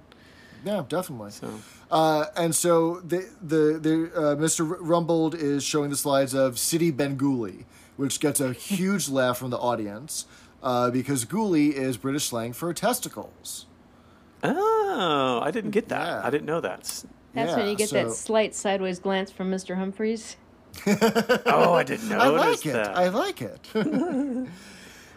[0.65, 1.33] Yeah, definitely.
[1.33, 4.77] So Uh, and so the the, the uh, Mr.
[4.79, 7.65] Rumbold is showing the slides of City Benguli,
[7.97, 10.27] which gets a huge laugh from the audience
[10.63, 13.67] uh, because guli is British slang for testicles.
[14.45, 16.07] Oh, I didn't get that.
[16.07, 16.27] Yeah.
[16.27, 16.81] I didn't know that.
[16.81, 19.77] That's Yeah, when you get so- that slight sideways glance from Mr.
[19.77, 20.37] Humphries.
[20.87, 22.19] Oh, I didn't know.
[22.27, 22.73] I like it.
[22.73, 22.97] that.
[22.97, 23.69] I like it.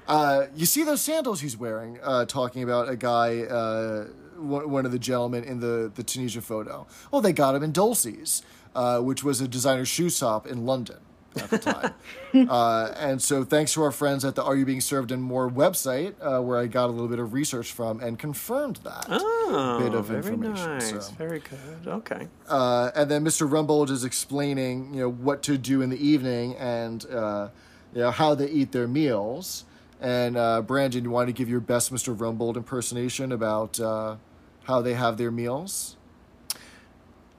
[0.07, 1.99] uh, you see those sandals he's wearing?
[2.03, 4.05] Uh, talking about a guy, uh,
[4.37, 6.87] one, of the gentlemen in the the Tunisia photo.
[7.11, 8.41] Well, they got him in Dolcis,
[8.75, 10.97] uh, which was a designer shoe shop in London
[11.37, 11.93] at the time.
[12.49, 15.49] uh, and so, thanks to our friends at the Are You Being Served and More
[15.49, 19.79] website, uh, where I got a little bit of research from and confirmed that Oh,
[19.81, 20.77] bit of very information.
[20.77, 20.89] nice.
[20.89, 21.13] So.
[21.17, 21.87] Very good.
[21.87, 22.27] Okay.
[22.47, 23.49] Uh, and then Mr.
[23.49, 27.49] Rumbold is explaining, you know, what to do in the evening and, uh,
[27.93, 29.65] you know, how they eat their meals.
[30.05, 32.15] And uh, Brandon, you want to give your best Mr.
[32.15, 34.17] Rumbold impersonation about uh,
[34.65, 35.97] how they have their meals?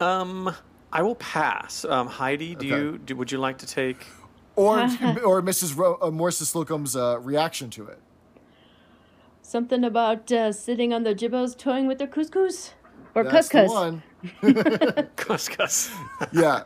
[0.00, 0.52] Um,
[0.92, 1.84] I will pass.
[1.84, 2.76] Um, Heidi, do Okay.
[2.76, 4.04] you do, would you like to take?
[4.56, 4.80] Or,
[5.24, 5.76] or Mrs.
[5.78, 8.00] Ro- uh, Morris Slocum's uh, reaction to it.
[9.42, 12.72] Something about uh, sitting on the jibbos toying with their couscous?
[13.14, 13.70] Or That's the couscous.
[13.70, 14.02] one.
[15.16, 15.88] Couscous.
[16.32, 16.64] Yeah,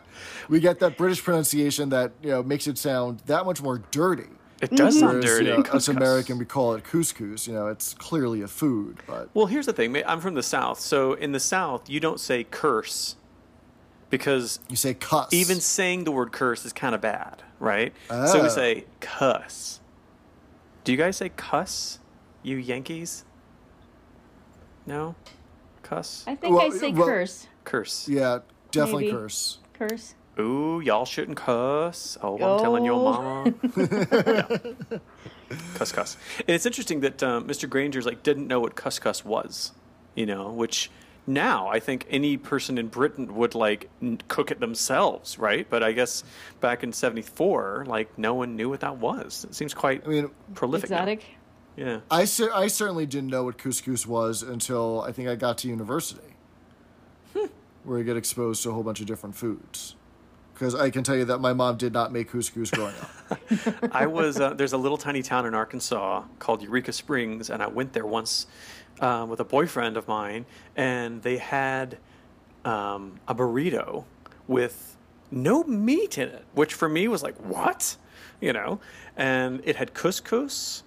[0.49, 4.31] we get that British pronunciation that you know makes it sound that much more dirty.
[4.61, 5.47] It does sound dirty.
[5.47, 7.47] you know, us American, we call it couscous.
[7.47, 9.97] You know, it's clearly a food, but Well, here's the thing.
[10.07, 13.17] I'm from the South, so in the South, you don't say curse
[14.11, 15.33] because you say cuss.
[15.33, 17.95] even saying the word curse is kind of bad, right?
[18.09, 18.49] So we Oh.
[18.49, 19.81] say cuss.
[20.85, 21.99] Do you guys say cuss,
[22.43, 23.25] you Yankees?
[24.87, 25.15] No,
[25.83, 27.47] cuss, I think Well, I say well- curse.
[27.65, 28.09] curse.
[28.09, 28.41] yeah,
[28.73, 29.17] definitely Maybe.
[29.17, 29.59] curse.
[29.75, 30.15] Curse.
[30.41, 32.17] Ooh, y'all shouldn't cuss.
[32.23, 33.55] Oh, I'm telling your mama.
[33.77, 34.99] Yeah.
[35.75, 36.17] Cuss, cuss.
[36.41, 37.69] And it's interesting that um, Mr.
[37.69, 39.73] Granger's like didn't know what cuss, cuss was,
[40.15, 40.91] you know, which
[41.27, 45.67] now I think any person in Britain would like n- cook it themselves, right?
[45.69, 46.23] But I guess
[46.61, 49.45] back in '74, like no one knew what that was.
[49.45, 50.89] It seems quite I mean, prolific.
[50.91, 50.97] now.
[50.99, 51.25] Exotic.
[51.77, 52.01] Yeah.
[52.11, 55.69] I, cer- I certainly didn't know what couscous was until I think I got to
[55.69, 56.35] university,
[57.37, 57.47] Hmm.
[57.85, 59.97] where I get exposed to a whole bunch of different foods.
[60.61, 63.93] Because I can tell you that my mom did not make couscous growing up.
[63.93, 67.67] I was uh, there's a little tiny town in Arkansas called Eureka Springs, and I
[67.67, 68.47] went there once
[69.01, 70.45] uh, with a boyfriend of mine,
[70.77, 71.97] and they had
[72.67, 74.05] um, a burrito
[74.47, 74.99] with
[75.31, 77.97] no meat in it, which for me was like what,
[78.39, 78.81] you know,
[79.17, 80.83] and it had couscous,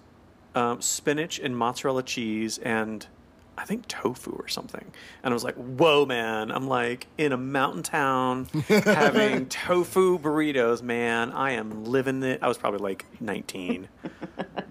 [0.54, 3.08] um, spinach, and mozzarella cheese, and
[3.56, 4.84] I think tofu or something.
[5.22, 6.50] And I was like, whoa, man.
[6.50, 11.30] I'm like in a mountain town having tofu burritos, man.
[11.32, 12.40] I am living it.
[12.42, 13.88] I was probably like 19.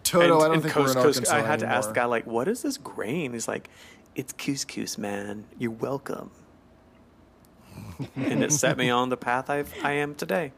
[0.03, 2.27] Toto, I don't and think we're in Arkansas I had to ask the guy, like,
[2.27, 3.33] what is this grain?
[3.33, 3.69] He's like,
[4.15, 5.45] it's couscous, man.
[5.57, 6.31] You're welcome.
[8.15, 10.51] and it set me on the path I've, I am today.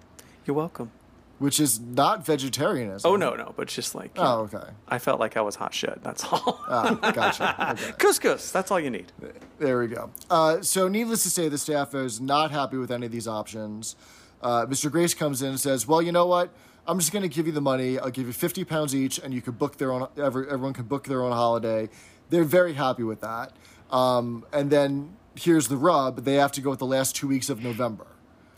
[0.45, 0.91] You're welcome.
[1.39, 3.11] Which is not vegetarianism.
[3.11, 3.53] Oh, no, no.
[3.57, 4.71] But just like, Oh, okay.
[4.88, 6.01] I felt like I was hot shit.
[6.01, 6.63] That's all.
[6.69, 7.75] Ah, gotcha.
[7.75, 7.91] Okay.
[7.97, 8.51] couscous.
[8.51, 9.11] That's all you need.
[9.59, 10.11] There we go.
[10.29, 13.95] Uh, so, needless to say, the staff is not happy with any of these options.
[14.41, 14.91] Uh, Mr.
[14.91, 16.51] Grace comes in and says, "Well, you know what?
[16.88, 17.97] I'm just going to give you the money.
[17.97, 20.07] I'll give you 50 pounds each, and you can book their own.
[20.17, 21.89] Every, everyone can book their own holiday."
[22.29, 23.51] They're very happy with that.
[23.91, 27.49] Um, and then here's the rub: they have to go with the last two weeks
[27.49, 28.07] of November.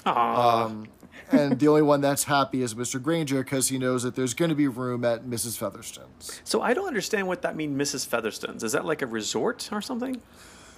[0.05, 0.87] Um,
[1.31, 3.01] and the only one that's happy is Mr.
[3.01, 5.57] Granger because he knows that there's going to be room at Mrs.
[5.57, 6.41] Featherstone's.
[6.43, 8.07] So I don't understand what that means, Mrs.
[8.07, 8.63] Featherstone's.
[8.63, 10.21] Is that like a resort or something?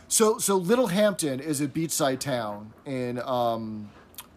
[0.07, 3.89] So, so Littlehampton is a beachside town in um,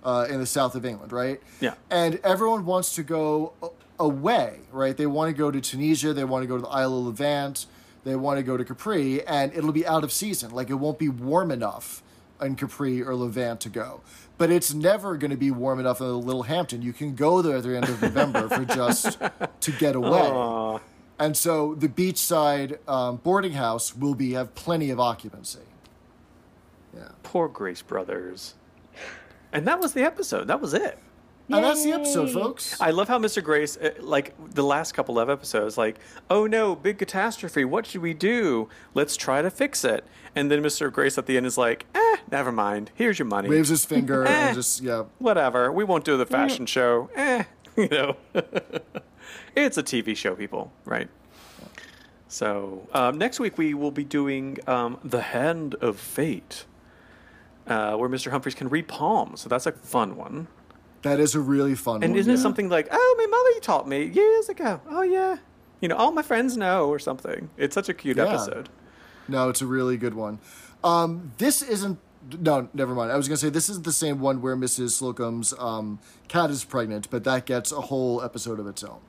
[0.04, 1.40] uh, in the south of England, right?
[1.60, 1.74] Yeah.
[1.90, 3.52] And everyone wants to go
[3.98, 4.96] away, right?
[4.96, 6.12] They want to go to Tunisia.
[6.12, 7.66] They want to go to the Isle of Levant.
[8.04, 10.50] They want to go to Capri, and it'll be out of season.
[10.50, 12.02] Like it won't be warm enough
[12.43, 14.01] in Capri or Levant to go.
[14.38, 16.82] But it's never going to be warm enough in Littlehampton.
[16.82, 19.18] You can go there at the end of November for just
[19.61, 20.80] to get away.
[21.18, 25.61] And so the beachside um, boarding house will be have plenty of occupancy.
[26.95, 27.11] Yeah.
[27.22, 28.55] Poor Grace Brothers.
[29.53, 30.49] And that was the episode.
[30.49, 30.99] That was it.
[31.53, 32.80] And that's the episode, folks.
[32.80, 33.42] I love how Mr.
[33.42, 35.98] Grace, uh, like the last couple of episodes, like,
[36.30, 37.64] oh no, big catastrophe.
[37.64, 38.68] What should we do?
[38.94, 40.05] Let's try to fix it.
[40.34, 40.90] And then Mr.
[40.90, 42.90] Grace at the end is like, eh, never mind.
[42.94, 43.48] Here's your money.
[43.48, 44.30] Waves his finger Eh.
[44.30, 45.05] and just yeah.
[45.18, 45.70] Whatever.
[45.70, 47.11] We won't do the fashion show.
[47.14, 47.44] Eh,
[47.76, 48.16] you know.
[49.55, 51.09] it's a TV show, people, right?
[52.28, 56.64] So um, next week we will be doing um, the Hand of Fate,
[57.66, 58.30] uh, where Mr.
[58.30, 59.42] Humphries can read palms.
[59.42, 60.48] So that's a fun one.
[61.03, 62.03] That is a really fun one.
[62.05, 62.18] And one.
[62.20, 64.80] isn't it something like, oh, my mother taught me years ago.
[64.88, 65.38] Oh yeah,
[65.80, 67.50] you know, all my friends know or something.
[67.57, 68.24] It's such a cute Yeah.
[68.28, 68.68] episode.
[69.28, 70.38] No, it's a really good one.
[70.84, 71.98] Um, this isn't.
[72.38, 73.11] No, never mind.
[73.11, 74.90] I was gonna say this is the same one where Mrs.
[74.90, 75.98] Slocum's um,
[76.28, 79.00] cat is pregnant, but that gets a whole episode of its own.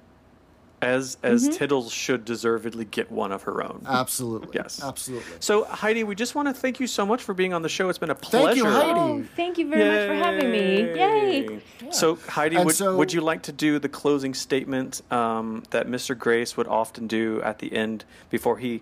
[0.84, 3.84] As as Tiddles should deservedly get one of her own.
[3.88, 4.50] Absolutely.
[4.54, 4.82] Yes.
[4.84, 5.34] Absolutely.
[5.40, 7.90] So Heidi, we just want to thank you so much for being on the show.
[7.90, 8.48] It's been a pleasure.
[8.48, 9.00] Thank you, Heidi.
[9.00, 10.82] Oh, thank you very much for having me.
[10.82, 11.60] Yay!
[11.92, 16.18] So, Heidi, would, so- would you like to do the closing statement um, that Mr.
[16.18, 18.82] Grace would often do at the end before he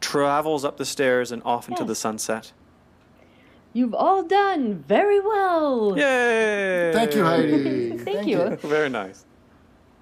[0.00, 2.52] travels up the stairs and off into the sunset?
[3.72, 5.94] You've all done very well.
[5.98, 6.92] Yay!
[6.94, 7.98] Thank you, Heidi.
[8.04, 8.56] Thank, you.
[8.62, 9.24] Very nice.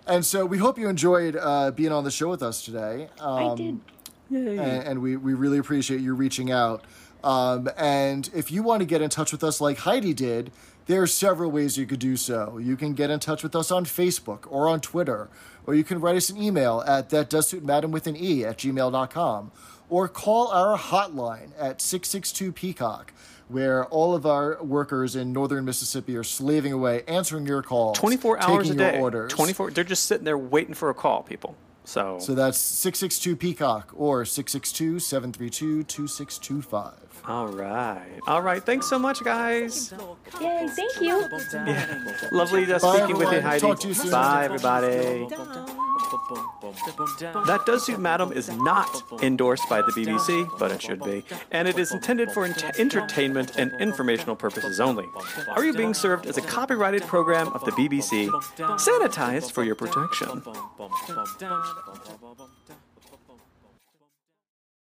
[0.07, 3.09] And so we hope you enjoyed uh, being on the show with us today.
[3.21, 3.81] Um, I did.
[4.31, 6.85] and, and we, we really appreciate you reaching out.
[7.23, 10.51] Um, and if you want to get in touch with us like Heidi did,
[10.87, 12.59] there are several ways you could do so.
[12.59, 15.29] You can get in touch with us on Facebook or on Twitter,
[15.67, 18.45] or you can write us an email at that does suit madam with an e
[18.45, 19.53] at gmail.com,
[19.89, 23.13] or call our hotline at 662 Peacock,
[23.53, 28.41] where all of our workers in northern Mississippi are slaving away answering your calls, 24
[28.41, 28.99] hours a day.
[28.99, 29.33] orders.
[29.33, 29.71] 24.
[29.73, 31.55] They're just sitting there waiting for a call, people.
[31.85, 37.12] So, So that's 662 Peacock or 662 732 2625.
[37.27, 38.21] All right.
[38.27, 38.65] All right.
[38.65, 39.93] Thanks so much, guys.
[40.41, 41.29] Yay, thank you.
[41.53, 42.05] Yeah.
[42.33, 43.43] Lovely uh, Bye, speaking with you, everyone.
[43.43, 43.61] Heidi.
[43.61, 44.11] Talk to you soon.
[44.11, 45.27] Bye, everybody.
[47.47, 51.69] That Does Suit Madam is not endorsed by the BBC, but it should be, and
[51.69, 55.07] it is intended for ent- entertainment and informational purposes only.
[55.49, 58.29] Are you being served as a copyrighted program of the BBC,
[58.79, 60.43] sanitized for your protection?
[60.43, 61.49] protection.